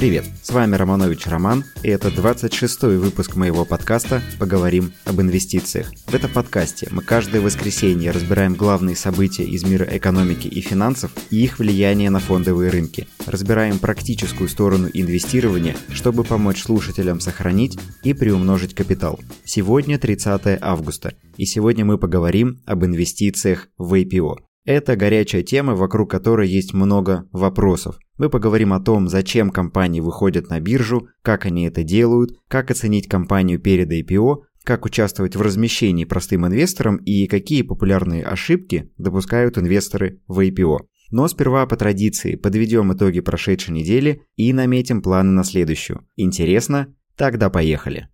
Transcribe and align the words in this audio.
Привет, 0.00 0.24
с 0.42 0.48
вами 0.48 0.76
Романович 0.76 1.26
Роман, 1.26 1.62
и 1.82 1.90
это 1.90 2.08
26-й 2.08 2.96
выпуск 2.96 3.36
моего 3.36 3.66
подкаста 3.66 4.22
«Поговорим 4.38 4.94
об 5.04 5.20
инвестициях». 5.20 5.92
В 6.06 6.14
этом 6.14 6.30
подкасте 6.30 6.88
мы 6.90 7.02
каждое 7.02 7.42
воскресенье 7.42 8.10
разбираем 8.10 8.54
главные 8.54 8.96
события 8.96 9.44
из 9.44 9.62
мира 9.62 9.86
экономики 9.90 10.48
и 10.48 10.62
финансов 10.62 11.12
и 11.28 11.44
их 11.44 11.58
влияние 11.58 12.08
на 12.08 12.18
фондовые 12.18 12.70
рынки. 12.70 13.08
Разбираем 13.26 13.78
практическую 13.78 14.48
сторону 14.48 14.88
инвестирования, 14.90 15.76
чтобы 15.92 16.24
помочь 16.24 16.62
слушателям 16.62 17.20
сохранить 17.20 17.78
и 18.02 18.14
приумножить 18.14 18.74
капитал. 18.74 19.20
Сегодня 19.44 19.98
30 19.98 20.62
августа, 20.62 21.12
и 21.36 21.44
сегодня 21.44 21.84
мы 21.84 21.98
поговорим 21.98 22.62
об 22.64 22.86
инвестициях 22.86 23.68
в 23.76 23.92
IPO. 23.92 24.36
Это 24.64 24.94
горячая 24.94 25.42
тема, 25.42 25.74
вокруг 25.74 26.10
которой 26.10 26.48
есть 26.48 26.74
много 26.74 27.28
вопросов. 27.32 27.98
Мы 28.18 28.28
поговорим 28.28 28.72
о 28.72 28.80
том, 28.80 29.08
зачем 29.08 29.50
компании 29.50 30.00
выходят 30.00 30.50
на 30.50 30.60
биржу, 30.60 31.08
как 31.22 31.46
они 31.46 31.64
это 31.64 31.82
делают, 31.82 32.38
как 32.48 32.70
оценить 32.70 33.08
компанию 33.08 33.58
перед 33.58 33.90
IPO, 33.90 34.42
как 34.62 34.84
участвовать 34.84 35.36
в 35.36 35.40
размещении 35.40 36.04
простым 36.04 36.46
инвесторам 36.46 36.96
и 36.98 37.26
какие 37.26 37.62
популярные 37.62 38.22
ошибки 38.22 38.90
допускают 38.98 39.56
инвесторы 39.56 40.20
в 40.28 40.38
IPO. 40.40 40.80
Но 41.10 41.26
сперва 41.26 41.66
по 41.66 41.76
традиции 41.76 42.36
подведем 42.36 42.92
итоги 42.92 43.20
прошедшей 43.20 43.74
недели 43.74 44.22
и 44.36 44.52
наметим 44.52 45.02
планы 45.02 45.32
на 45.32 45.42
следующую. 45.42 46.06
Интересно? 46.16 46.94
Тогда 47.16 47.50
поехали. 47.50 48.08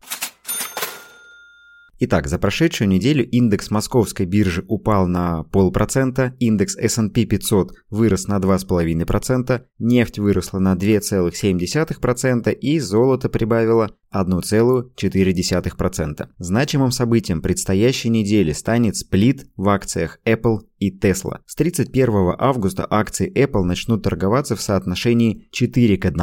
Итак, 1.99 2.29
за 2.29 2.39
прошедшую 2.39 2.89
неделю 2.89 3.27
индекс 3.27 3.71
московской 3.71 4.27
биржи 4.27 4.63
упал 4.69 5.07
на 5.07 5.45
полпроцента, 5.45 6.35
индекс 6.39 6.77
S&P 6.77 7.25
500 7.25 7.73
вырос 7.89 8.29
на 8.29 8.39
2,5%, 8.39 9.63
нефть 9.79 10.19
выросла 10.19 10.59
на 10.59 10.75
2,7% 10.75 12.53
и 12.53 12.79
золото 12.79 13.31
прибавило 13.31 13.93
1,4%. 14.15 16.29
Значимым 16.38 16.91
событием 16.91 17.41
предстоящей 17.41 18.10
недели 18.10 18.53
станет 18.53 18.97
сплит 18.97 19.47
в 19.57 19.66
акциях 19.69 20.19
Apple 20.27 20.59
и 20.79 20.95
Tesla. 20.97 21.38
С 21.47 21.55
31 21.55 22.35
августа 22.38 22.87
акции 22.88 23.33
Apple 23.33 23.63
начнут 23.63 24.03
торговаться 24.03 24.55
в 24.55 24.60
соотношении 24.60 25.49
4 25.51 25.97
к 25.97 26.05
1, 26.05 26.21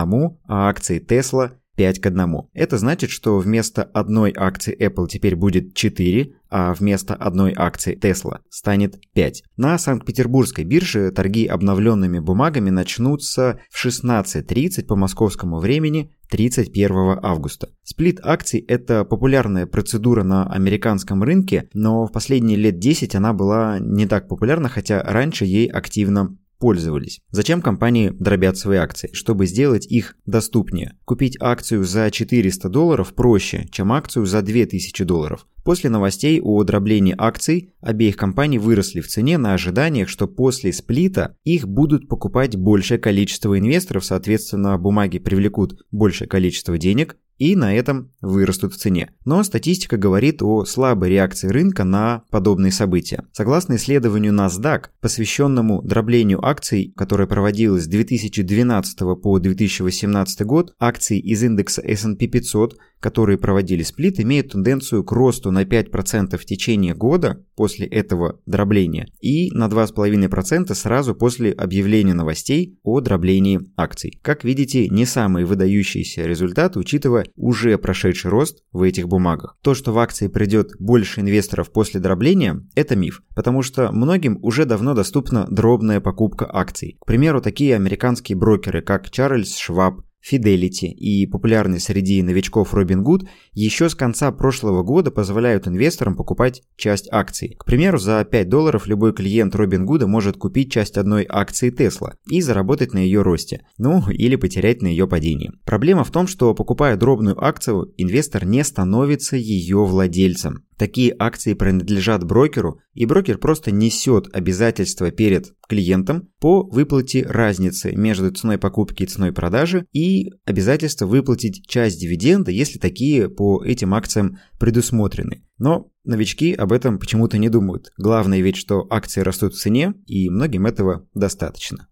а 0.48 0.70
акции 0.70 1.04
Tesla 1.04 1.54
5 1.76 2.00
к 2.00 2.06
1. 2.06 2.36
Это 2.54 2.78
значит, 2.78 3.10
что 3.10 3.38
вместо 3.38 3.84
одной 3.84 4.34
акции 4.36 4.76
Apple 4.78 5.08
теперь 5.08 5.36
будет 5.36 5.74
4, 5.74 6.34
а 6.50 6.74
вместо 6.74 7.16
одной 7.16 7.54
акции 7.56 7.98
Tesla 7.98 8.40
станет 8.50 9.00
5. 9.14 9.44
На 9.58 9.78
Санкт-Петербургской 9.78 10.66
бирже 10.66 11.12
торги 11.12 11.46
обновленными 11.46 12.20
бумагами 12.20 12.70
начнутся 12.70 13.60
в 13.70 13.84
16.30 13.84 14.86
по 14.86 14.96
московскому 14.96 15.60
времени 15.60 16.12
31 16.30 17.20
августа. 17.22 17.70
Сплит 17.84 18.20
акций– 18.24 18.60
это 18.68 19.04
популярная 19.04 19.66
процедура 19.66 20.24
на 20.24 20.46
американском 20.52 21.24
рынке, 21.24 21.70
но 21.74 22.06
в 22.06 22.12
последние 22.12 22.58
лет 22.58 22.80
10 22.80 23.16
она 23.16 23.34
была 23.34 23.80
не 23.80 24.06
так 24.08 24.28
популярна, 24.28 24.70
хотя 24.70 25.02
раньше 25.04 25.46
ей 25.46 25.68
активно 25.68 26.38
пользовались. 26.60 27.22
Зачем 27.32 27.62
компании 27.62 28.10
дробят 28.10 28.58
свои 28.58 28.78
акции? 28.78 29.10
Чтобы 29.14 29.46
сделать 29.46 29.86
их 29.86 30.16
доступнее. 30.26 30.98
Купить 31.06 31.38
акцию 31.40 31.84
за 31.84 32.10
400 32.10 32.70
долларов 32.70 33.14
проще, 33.14 33.68
чем 33.72 33.92
акцию 33.92 34.26
за 34.26 34.42
2000 34.42 35.04
долларов. 35.04 35.46
После 35.64 35.90
новостей 35.90 36.42
о 36.42 36.62
дроблении 36.64 37.16
акций 37.18 37.74
обеих 37.80 38.18
компаний 38.18 38.60
выросли 38.60 39.00
в 39.00 39.08
цене 39.08 39.38
на 39.38 39.54
ожиданиях, 39.54 40.10
что 40.10 40.28
после 40.28 40.74
сплита 40.74 41.38
их 41.46 41.68
будут 41.68 42.10
покупать 42.10 42.58
большее 42.58 42.98
количество 42.98 43.58
инвесторов, 43.58 44.04
соответственно, 44.04 44.78
бумаги 44.78 45.20
привлекут 45.20 45.86
большее 45.92 46.28
количество 46.28 46.78
денег, 46.78 47.16
и 47.38 47.56
на 47.56 47.76
этом 47.76 48.12
вырастут 48.22 48.74
в 48.74 48.78
цене. 48.78 49.12
Но 49.26 49.44
статистика 49.44 49.98
говорит 49.98 50.42
о 50.42 50.66
слабой 50.66 51.10
реакции 51.10 51.48
рынка 51.48 51.84
на 51.84 52.24
подобные 52.30 52.72
события. 52.72 53.26
Согласно 53.32 53.76
исследованию 53.76 54.34
NASDAQ, 54.34 54.86
посвященному 55.02 55.82
дроблению 55.82 56.46
акций, 56.46 56.94
которое 56.96 57.28
проводилось 57.28 57.84
с 57.84 57.88
2012 57.88 59.00
по 59.22 59.40
2018 59.40 60.46
год, 60.46 60.74
акции 60.80 61.20
из 61.20 61.44
индекса 61.44 61.82
S&P 61.82 62.28
500 62.28 62.78
которые 63.04 63.38
проводили 63.38 63.84
сплит, 63.84 64.22
имеют 64.22 64.54
тенденцию 64.54 65.04
к 65.04 65.12
росту 65.12 65.52
на 65.52 65.64
5% 65.64 66.38
в 66.38 66.46
течение 66.46 66.96
года 66.96 67.46
после 67.58 67.86
этого 67.86 68.40
дробления 68.46 69.08
и 69.20 69.52
на 69.52 69.68
2,5% 69.68 70.74
сразу 70.74 71.14
после 71.14 71.52
объявления 71.52 72.14
новостей 72.14 72.80
о 72.82 73.02
дроблении 73.02 73.60
акций. 73.76 74.18
Как 74.22 74.46
видите, 74.46 74.88
не 74.88 75.06
самые 75.06 75.46
выдающиеся 75.46 76.26
результаты, 76.26 76.80
учитывая 76.80 77.26
уже 77.36 77.78
прошедший 77.78 78.32
рост 78.32 78.64
в 78.72 78.82
этих 78.82 79.10
бумагах. 79.10 79.58
То, 79.62 79.74
что 79.74 79.92
в 79.92 80.00
акции 80.00 80.30
придет 80.30 80.72
больше 80.80 81.20
инвесторов 81.20 81.74
после 81.74 82.00
дробления, 82.00 82.66
это 82.74 82.96
миф, 82.96 83.22
потому 83.36 83.64
что 83.64 83.92
многим 83.92 84.40
уже 84.42 84.64
давно 84.64 84.94
доступна 84.94 85.46
дробная 85.50 86.00
покупка 86.00 86.50
акций. 86.50 86.96
К 87.02 87.06
примеру, 87.06 87.42
такие 87.42 87.76
американские 87.76 88.38
брокеры, 88.38 88.82
как 88.82 89.10
Чарльз 89.10 89.58
Шваб, 89.58 90.04
Fidelity 90.24 90.88
и 90.88 91.26
популярный 91.28 91.80
среди 91.80 92.22
новичков 92.22 92.74
Robinhood 92.74 93.28
еще 93.52 93.90
с 93.90 93.96
конца 93.96 94.32
прошлого 94.32 94.84
года 94.84 95.12
позволяют 95.12 95.68
инвесторам 95.68 96.16
покупать 96.16 96.64
часть 96.78 97.08
акций. 97.12 97.56
К 97.60 97.66
примеру, 97.66 97.98
за 97.98 98.24
5 98.24 98.50
долларов 98.50 98.88
любой 98.88 99.14
клиент 99.14 99.56
Robinhood 99.56 100.06
может 100.06 100.38
купить 100.38 100.72
часть 100.72 100.98
одной 100.98 101.26
акции 101.28 101.72
Tesla 101.72 102.14
и 102.30 102.42
заработать 102.42 102.94
на 102.94 103.00
ее 103.00 103.22
росте, 103.22 103.66
ну 103.78 104.04
или 104.10 104.36
потерять 104.36 104.82
на 104.82 104.88
ее 104.88 105.08
падении. 105.08 105.52
Проблема 105.66 106.04
в 106.04 106.12
том, 106.12 106.28
что 106.28 106.54
покупая 106.54 106.96
дробную 106.96 107.44
акцию, 107.44 107.94
инвестор 107.98 108.46
не 108.46 108.64
становится 108.64 109.36
ее 109.36 109.84
владельцем. 109.86 110.64
Такие 110.78 111.16
акции 111.18 111.54
принадлежат 111.54 112.24
брокеру, 112.24 112.80
и 112.94 113.06
брокер 113.06 113.38
просто 113.38 113.72
несет 113.72 114.28
обязательства 114.34 115.12
перед 115.12 115.54
клиентом 115.68 116.30
по 116.40 116.64
выплате 116.64 117.24
разницы 117.24 117.96
между 117.96 118.32
ценой 118.32 118.58
покупки 118.58 119.04
и 119.04 119.08
ценой 119.08 119.32
продажи 119.32 119.86
и 119.94 120.32
обязательство 120.46 121.06
выплатить 121.06 121.68
часть 121.68 122.00
дивиденда, 122.00 122.52
если 122.52 122.80
такие 122.80 123.30
по 123.30 123.64
этим 123.64 123.94
акциям 123.94 124.38
предусмотрены. 124.60 125.44
Но 125.58 125.92
новички 126.04 126.54
об 126.54 126.72
этом 126.72 127.00
почему-то 127.00 127.38
не 127.38 127.50
думают. 127.50 127.92
Главное 127.98 128.42
ведь, 128.42 128.58
что 128.58 128.86
акции 128.90 129.22
растут 129.22 129.54
в 129.54 129.60
цене, 129.60 129.94
и 130.06 130.30
многим 130.30 130.66
этого 130.66 131.08
достаточно. 131.14 131.88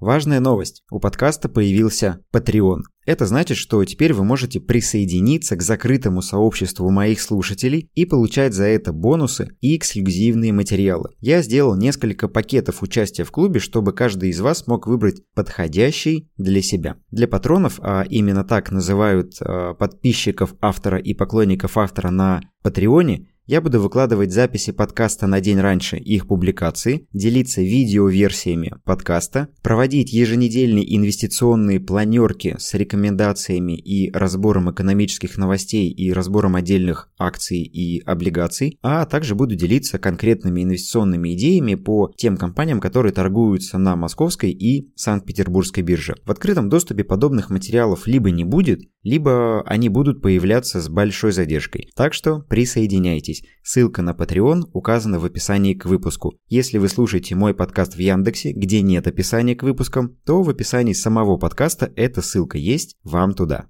Важная 0.00 0.40
новость. 0.40 0.82
У 0.90 0.98
подкаста 0.98 1.48
появился 1.48 2.20
Patreon. 2.34 2.80
Это 3.06 3.26
значит, 3.26 3.56
что 3.56 3.84
теперь 3.84 4.12
вы 4.12 4.24
можете 4.24 4.60
присоединиться 4.60 5.56
к 5.56 5.62
закрытому 5.62 6.22
сообществу 6.22 6.90
моих 6.90 7.20
слушателей 7.20 7.90
и 7.94 8.06
получать 8.06 8.54
за 8.54 8.64
это 8.64 8.92
бонусы 8.92 9.48
и 9.60 9.76
эксклюзивные 9.76 10.52
материалы. 10.52 11.10
Я 11.20 11.42
сделал 11.42 11.76
несколько 11.76 12.28
пакетов 12.28 12.82
участия 12.82 13.24
в 13.24 13.30
клубе, 13.30 13.60
чтобы 13.60 13.92
каждый 13.92 14.30
из 14.30 14.40
вас 14.40 14.66
мог 14.66 14.86
выбрать 14.86 15.22
подходящий 15.34 16.30
для 16.36 16.62
себя. 16.62 16.96
Для 17.10 17.28
патронов, 17.28 17.78
а 17.82 18.04
именно 18.08 18.44
так 18.44 18.72
называют 18.72 19.34
э, 19.40 19.74
подписчиков 19.78 20.54
автора 20.60 20.98
и 20.98 21.14
поклонников 21.14 21.76
автора 21.76 22.10
на 22.10 22.40
Патреоне, 22.62 23.28
я 23.46 23.60
буду 23.60 23.78
выкладывать 23.78 24.32
записи 24.32 24.72
подкаста 24.72 25.26
на 25.26 25.38
день 25.40 25.60
раньше 25.60 25.98
их 25.98 26.26
публикации, 26.26 27.06
делиться 27.12 27.60
видеоверсиями 27.60 28.72
подкаста, 28.84 29.48
проводить 29.62 30.14
еженедельные 30.14 30.96
инвестиционные 30.96 31.78
планерки 31.78 32.56
с 32.58 32.72
рекомендациями 32.72 33.76
и 33.76 34.10
разбором 34.10 34.70
экономических 34.70 35.36
новостей 35.36 35.90
и 35.90 36.10
разбором 36.10 36.56
отдельных 36.56 37.10
акций 37.18 37.62
и 37.62 38.00
облигаций, 38.00 38.78
а 38.80 39.04
также 39.04 39.34
буду 39.34 39.56
делиться 39.56 39.98
конкретными 39.98 40.62
инвестиционными 40.62 41.34
идеями 41.34 41.74
по 41.74 42.12
тем 42.16 42.38
компаниям, 42.38 42.80
которые 42.80 43.12
торгуются 43.12 43.76
на 43.76 43.94
Московской 43.94 44.52
и 44.52 44.90
Санкт-Петербургской 44.96 45.82
бирже. 45.82 46.14
В 46.24 46.30
открытом 46.30 46.70
доступе 46.70 47.04
подобных 47.04 47.50
материалов 47.50 48.06
либо 48.06 48.30
не 48.30 48.44
будет, 48.44 48.80
либо 49.02 49.62
они 49.66 49.90
будут 49.90 50.22
появляться 50.22 50.80
с 50.80 50.88
большой 50.88 51.32
задержкой. 51.32 51.90
Так 51.94 52.14
что 52.14 52.40
присоединяйтесь 52.40 53.33
подписывайтесь. 53.34 53.44
Ссылка 53.62 54.02
на 54.02 54.10
Patreon 54.10 54.68
указана 54.72 55.18
в 55.18 55.24
описании 55.24 55.74
к 55.74 55.86
выпуску. 55.86 56.34
Если 56.48 56.78
вы 56.78 56.88
слушаете 56.88 57.34
мой 57.34 57.54
подкаст 57.54 57.94
в 57.94 57.98
Яндексе, 57.98 58.52
где 58.52 58.82
нет 58.82 59.06
описания 59.06 59.54
к 59.54 59.62
выпускам, 59.62 60.16
то 60.24 60.42
в 60.42 60.50
описании 60.50 60.92
самого 60.92 61.36
подкаста 61.36 61.92
эта 61.96 62.22
ссылка 62.22 62.58
есть, 62.58 62.96
вам 63.04 63.34
туда. 63.34 63.66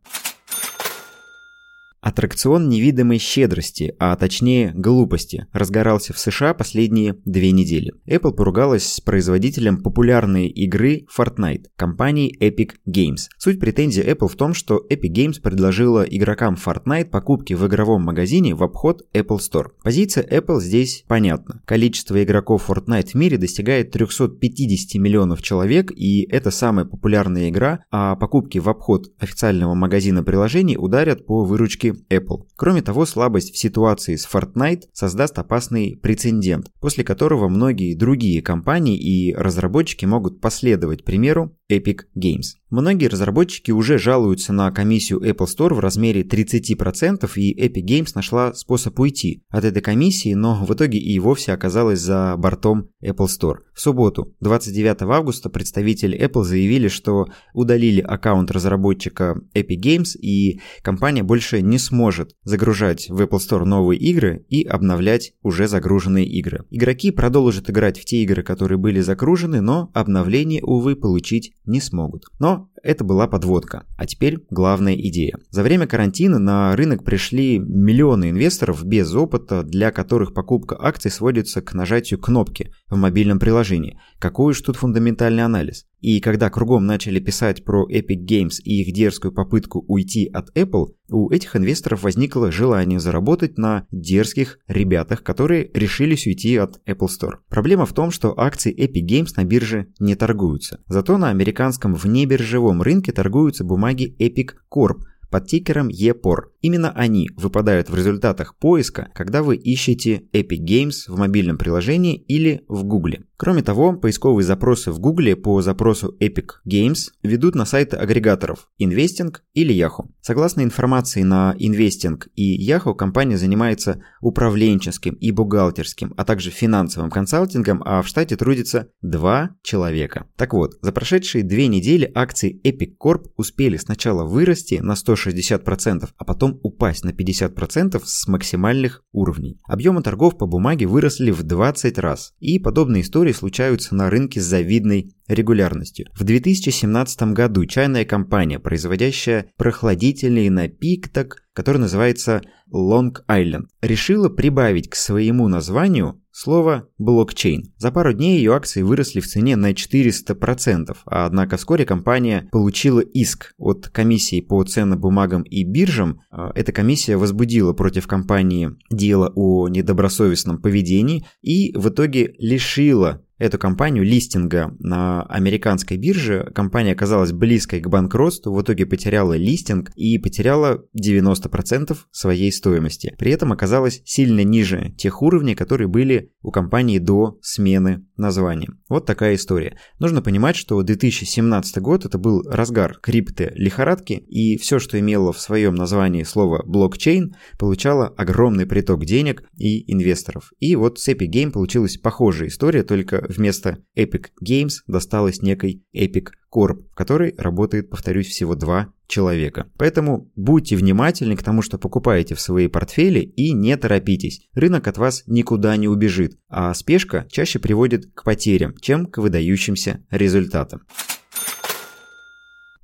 Аттракцион 2.05 2.69
невидимой 2.69 3.17
щедрости, 3.17 3.95
а 3.99 4.15
точнее 4.17 4.73
глупости, 4.75 5.47
разгорался 5.55 6.13
в 6.13 6.19
США 6.19 6.53
последние 6.53 7.17
две 7.25 7.51
недели. 7.51 7.95
Apple 8.07 8.33
поругалась 8.33 8.87
с 8.87 9.01
производителем 9.01 9.83
популярной 9.83 10.49
игры 10.49 11.07
Fortnite, 11.17 11.65
компанией 11.77 12.37
Epic 12.39 12.73
Games. 12.87 13.29
Суть 13.39 13.59
претензии 13.59 14.05
Apple 14.05 14.29
в 14.29 14.37
том, 14.37 14.53
что 14.53 14.85
Epic 14.91 15.15
Games 15.15 15.41
предложила 15.41 16.03
игрокам 16.03 16.59
Fortnite 16.63 17.07
покупки 17.07 17.55
в 17.55 17.67
игровом 17.67 18.03
магазине 18.03 18.55
в 18.55 18.63
обход 18.63 19.07
Apple 19.15 19.39
Store. 19.39 19.69
Позиция 19.83 20.25
Apple 20.25 20.61
здесь 20.61 21.07
понятна. 21.09 21.63
Количество 21.65 22.23
игроков 22.23 22.69
Fortnite 22.69 23.13
в 23.13 23.15
мире 23.15 23.39
достигает 23.39 23.93
350 23.93 25.01
миллионов 25.01 25.41
человек, 25.41 25.91
и 25.91 26.29
это 26.31 26.51
самая 26.51 26.85
популярная 26.85 27.49
игра, 27.49 27.83
а 27.91 28.15
покупки 28.17 28.59
в 28.59 28.69
обход 28.69 29.11
официального 29.19 29.73
магазина 29.73 30.23
приложений 30.23 30.77
ударят 30.79 31.25
по 31.25 31.47
выручке 31.47 31.94
Apple. 32.11 32.47
Кроме 32.57 32.83
того, 32.83 33.07
слабость 33.07 33.53
в 33.53 33.59
ситуации 33.59 34.17
с 34.17 34.27
Fortnite 34.27 34.83
создаст 34.93 35.39
опасный 35.39 35.99
прецедент, 36.03 36.71
после 36.81 37.05
которого 37.05 37.49
многие 37.49 37.95
другие 37.95 38.43
компании 38.43 38.99
и 38.99 39.35
разработчики 39.35 40.05
могут 40.05 40.41
последовать 40.41 41.05
примеру 41.05 41.57
Epic 41.77 42.01
Games. 42.17 42.57
Многие 42.75 43.07
разработчики 43.07 43.71
уже 43.71 43.99
жалуются 43.99 44.53
на 44.53 44.73
комиссию 44.73 45.21
Apple 45.21 45.47
Store 45.47 45.75
в 45.75 45.79
размере 45.79 46.23
30%, 46.23 47.31
и 47.37 47.67
Epic 47.69 47.85
Games 47.87 48.11
нашла 48.17 48.53
способ 48.53 48.99
уйти 48.99 49.45
от 49.49 49.65
этой 49.65 49.81
комиссии, 49.81 50.35
но 50.35 50.65
в 50.65 50.75
итоге 50.75 50.99
и 50.99 51.17
вовсе 51.21 51.53
оказалась 51.53 52.01
за 52.01 52.35
бортом 52.37 52.91
Apple 53.01 53.29
Store. 53.29 53.59
В 53.75 53.81
субботу, 53.81 54.35
29 54.41 55.03
августа, 55.03 55.51
представители 55.51 56.21
Apple 56.21 56.43
заявили, 56.43 56.89
что 56.89 57.27
удалили 57.53 58.01
аккаунт 58.01 58.51
разработчика 58.51 59.41
Epic 59.55 59.81
Games, 59.81 60.19
и 60.19 60.61
компания 60.83 61.23
больше 61.23 61.63
не 61.63 61.79
сможет 61.79 62.35
загружать 62.43 63.09
в 63.09 63.21
Apple 63.21 63.39
Store 63.39 63.65
новые 63.65 64.01
игры 64.01 64.45
и 64.49 64.65
обновлять 64.65 65.35
уже 65.43 65.69
загруженные 65.69 66.27
игры. 66.27 66.65
Игроки 66.71 67.13
продолжат 67.13 67.71
играть 67.71 68.01
в 68.01 68.05
те 68.05 68.23
игры, 68.25 68.43
которые 68.43 68.79
были 68.79 69.01
загружены, 69.01 69.61
но 69.61 69.91
обновление, 69.95 70.63
увы, 70.65 70.97
получить 70.97 71.53
не 71.67 71.81
смогут. 71.81 72.25
Но 72.39 72.69
это 72.83 73.05
была 73.05 73.27
подводка. 73.27 73.85
А 73.97 74.07
теперь 74.07 74.39
главная 74.51 74.95
идея. 74.95 75.39
За 75.51 75.63
время 75.63 75.87
карантина 75.87 76.39
на 76.39 76.75
рынок 76.77 77.05
пришли 77.05 77.59
миллионы 77.59 78.31
инвесторов 78.31 78.85
без 78.85 79.15
опыта, 79.15 79.63
для 79.63 79.91
которых 79.91 80.35
покупка 80.35 80.77
акций 80.79 81.11
сводится 81.11 81.63
к 81.63 81.73
нажатию 81.75 82.21
кнопки 82.21 82.73
в 82.89 82.97
мобильном 82.97 83.39
приложении. 83.39 83.99
Какой 84.19 84.53
уж 84.53 84.61
тут 84.61 84.77
фундаментальный 84.77 85.45
анализ. 85.45 85.87
И 86.05 86.21
когда 86.21 86.51
кругом 86.51 86.85
начали 86.85 87.19
писать 87.19 87.65
про 87.65 87.89
Epic 87.91 88.27
Games 88.29 88.61
и 88.63 88.83
их 88.83 88.93
дерзкую 88.93 89.33
попытку 89.33 89.83
уйти 89.89 90.27
от 90.27 90.55
Apple, 90.55 90.89
у 91.09 91.31
этих 91.31 91.57
инвесторов 91.57 92.03
возникло 92.03 92.53
желание 92.53 93.01
заработать 93.01 93.57
на 93.57 93.87
дерзких 93.91 94.59
ребятах, 94.69 95.23
которые 95.23 95.71
решились 95.73 96.27
уйти 96.27 96.59
от 96.59 96.79
Apple 96.87 97.09
Store. 97.09 97.37
Проблема 97.49 97.87
в 97.87 97.95
том, 97.95 98.11
что 98.11 98.39
акции 98.39 98.71
Epic 98.79 99.07
Games 99.09 99.31
на 99.39 99.45
бирже 99.45 99.87
не 99.99 100.15
торгуются. 100.15 100.81
Зато 100.89 101.17
на 101.17 101.31
американском 101.31 101.95
внебиржевом 101.95 102.83
рынке 102.83 103.11
торгуются 103.11 103.65
бумаги 103.65 104.15
Epic 104.21 104.57
Corp– 104.71 104.99
под 105.35 105.49
тикером 105.49 105.89
EPOR. 105.89 106.43
Именно 106.65 106.93
они 106.93 107.29
выпадают 107.37 107.91
в 107.91 107.95
результатах 107.95 108.57
поиска, 108.57 109.11
когда 109.15 109.43
вы 109.43 109.57
ищете 109.57 110.23
Epic 110.33 110.65
Games 110.67 110.95
в 111.09 111.19
мобильном 111.19 111.59
приложении 111.59 112.17
или 112.17 112.65
в 112.69 112.85
Google. 112.85 113.19
Кроме 113.37 113.63
того, 113.63 113.93
поисковые 113.93 114.47
запросы 114.47 114.91
в 114.91 114.99
Google 114.99 115.37
по 115.37 115.61
запросу 115.61 116.17
Epic 116.23 116.53
Games 116.67 117.11
ведут 117.23 117.55
на 117.55 117.67
сайты 117.67 117.97
агрегаторов 117.97 118.71
Investing 118.81 119.35
или 119.53 119.75
Yahoo. 119.75 120.09
Согласно 120.23 120.63
информации 120.63 121.23
на 121.23 121.55
Investing 121.59 122.23
и 122.35 122.67
Yahoo, 122.67 122.95
компания 122.95 123.37
занимается 123.37 124.03
управленческим 124.23 125.13
и 125.15 125.33
бухгалтерским, 125.33 126.15
а 126.17 126.25
также 126.25 126.49
финансовым 126.51 127.11
консалтингом, 127.11 127.83
а 127.85 128.01
в 128.01 128.07
штате 128.07 128.37
трудится 128.37 128.89
два 129.03 129.51
человека. 129.63 130.27
Так 130.37 130.55
вот, 130.55 130.79
за 130.81 130.93
прошедшие 130.93 131.45
две 131.45 131.67
недели 131.67 132.11
акции 132.15 132.59
Epic 132.65 132.95
Corp 132.99 133.27
успели 133.37 133.77
сначала 133.77 134.25
вырасти 134.25 134.77
на 134.77 134.93
160%, 134.93 136.09
а 136.17 136.25
потом 136.25 136.54
упасть 136.63 137.05
на 137.05 137.11
50% 137.11 138.01
с 138.05 138.29
максимальных 138.29 139.03
уровней. 139.13 139.61
Объемы 139.65 140.03
торгов 140.03 140.39
по 140.39 140.47
бумаге 140.47 140.87
выросли 140.87 141.31
в 141.31 141.43
20 141.43 141.99
раз, 141.99 142.33
и 142.39 142.59
подобные 142.59 143.03
истории 143.03 143.33
случаются 143.33 143.95
на 143.95 144.11
рынке 144.11 144.41
с 144.41 144.45
завидной 144.45 145.15
регулярностью. 145.29 146.07
В 146.15 146.25
2017 146.25 147.35
году 147.35 147.65
чайная 147.67 148.05
компания, 148.05 148.59
производящая 148.59 149.51
прохладительный 149.57 150.49
напиток, 150.49 151.43
который 151.53 151.79
называется 151.79 152.43
Long 152.73 153.13
Island, 153.29 153.67
решила 153.81 154.29
прибавить 154.29 154.91
к 154.91 154.95
своему 154.95 155.49
названию 155.49 156.21
слово 156.35 156.89
блокчейн. 156.99 157.73
За 157.79 157.93
пару 157.93 158.13
дней 158.13 158.39
ее 158.39 158.55
акции 158.55 158.83
выросли 158.83 159.21
в 159.21 159.27
цене 159.27 159.55
на 159.55 159.71
400%, 159.71 160.97
а 161.07 161.27
однако 161.27 161.57
вскоре 161.57 161.87
компания 161.87 162.49
получила 162.51 162.99
иск 162.99 163.55
от 163.57 163.89
комиссии 163.89 164.41
по 164.41 164.63
ценным 164.65 164.99
бумагам 164.99 165.43
и 165.43 165.63
биржам. 165.63 166.21
А, 166.31 166.51
эта 166.57 166.73
комиссия 166.73 167.17
возбудила 167.17 167.73
против 167.73 168.09
компании 168.09 168.73
дело 168.91 169.33
о 169.37 169.69
недобросовестном 169.69 170.61
поведении 170.61 171.25
и 171.41 171.73
в 171.77 171.89
итоге 171.89 172.35
лишила 172.39 173.25
эту 173.39 173.59
компанию 173.59 174.05
листинга 174.05 174.75
на 174.79 175.23
американской 175.23 175.97
бирже. 175.97 176.51
Компания 176.55 176.93
оказалась 176.93 177.33
близкой 177.33 177.81
к 177.81 177.89
банкротству, 177.89 178.55
в 178.55 178.63
итоге 178.63 178.87
потеряла 178.87 179.35
листинг 179.37 179.91
и 179.97 180.19
потеряла 180.19 180.85
90% 180.99 181.97
своей 182.11 182.53
стоимости. 182.53 183.15
При 183.19 183.33
этом 183.33 183.53
оказалась 183.53 184.03
сильно 184.05 184.45
ниже 184.45 184.95
тех 184.97 185.23
уровней, 185.23 185.55
которые 185.55 185.89
были 185.89 186.31
у 186.43 186.51
компании 186.51 186.99
до 186.99 187.39
смены 187.43 188.07
названия. 188.17 188.71
Вот 188.89 189.07
такая 189.07 189.35
история. 189.35 189.77
Нужно 189.99 190.23
понимать, 190.23 190.57
что 190.57 190.83
2017 190.83 191.79
год 191.79 192.05
это 192.05 192.19
был 192.19 192.43
разгар 192.43 192.99
крипты 193.01 193.51
лихорадки, 193.55 194.13
и 194.13 194.57
все, 194.59 194.79
что 194.79 194.99
имело 194.99 195.33
в 195.33 195.41
своем 195.41 195.75
названии 195.75 196.23
слово 196.23 196.63
блокчейн, 196.65 197.35
получало 197.59 198.09
огромный 198.09 198.67
приток 198.67 199.05
денег 199.05 199.43
и 199.57 199.91
инвесторов. 199.93 200.53
И 200.61 200.77
вот 200.77 200.99
с 200.99 201.09
Epic 201.09 201.31
Game 201.31 201.51
получилась 201.51 201.97
похожая 201.97 202.49
история, 202.49 202.83
только 202.83 203.24
вместо 203.29 203.79
Epic 203.97 204.27
Games 204.43 204.75
досталось 204.87 205.43
некой 205.43 205.85
Epic 205.95 206.29
Corp, 206.53 206.85
в 206.91 206.95
которой 206.95 207.35
работает, 207.37 207.91
повторюсь, 207.91 208.29
всего 208.29 208.55
два 208.55 208.93
человека. 209.07 209.67
Поэтому 209.77 210.31
будьте 210.37 210.77
внимательны 210.77 211.37
к 211.37 211.43
тому, 211.43 211.63
что 211.63 211.79
покупаете 211.79 212.35
в 212.35 212.41
свои 212.41 212.69
портфели 212.69 213.21
и 213.21 213.53
не 213.53 213.77
торопитесь. 213.77 214.47
Рынок 214.55 214.89
от 214.89 214.99
вас 214.99 215.25
никуда 215.27 215.77
не 215.77 215.89
убежит, 215.89 216.39
а 216.49 216.73
спешка 216.75 217.27
чаще 217.31 217.59
приводит 217.59 218.07
к 218.15 218.25
потерям, 218.25 218.75
чем 218.81 219.07
к 219.07 219.19
выдающимся 219.19 220.05
результатам. 220.11 220.83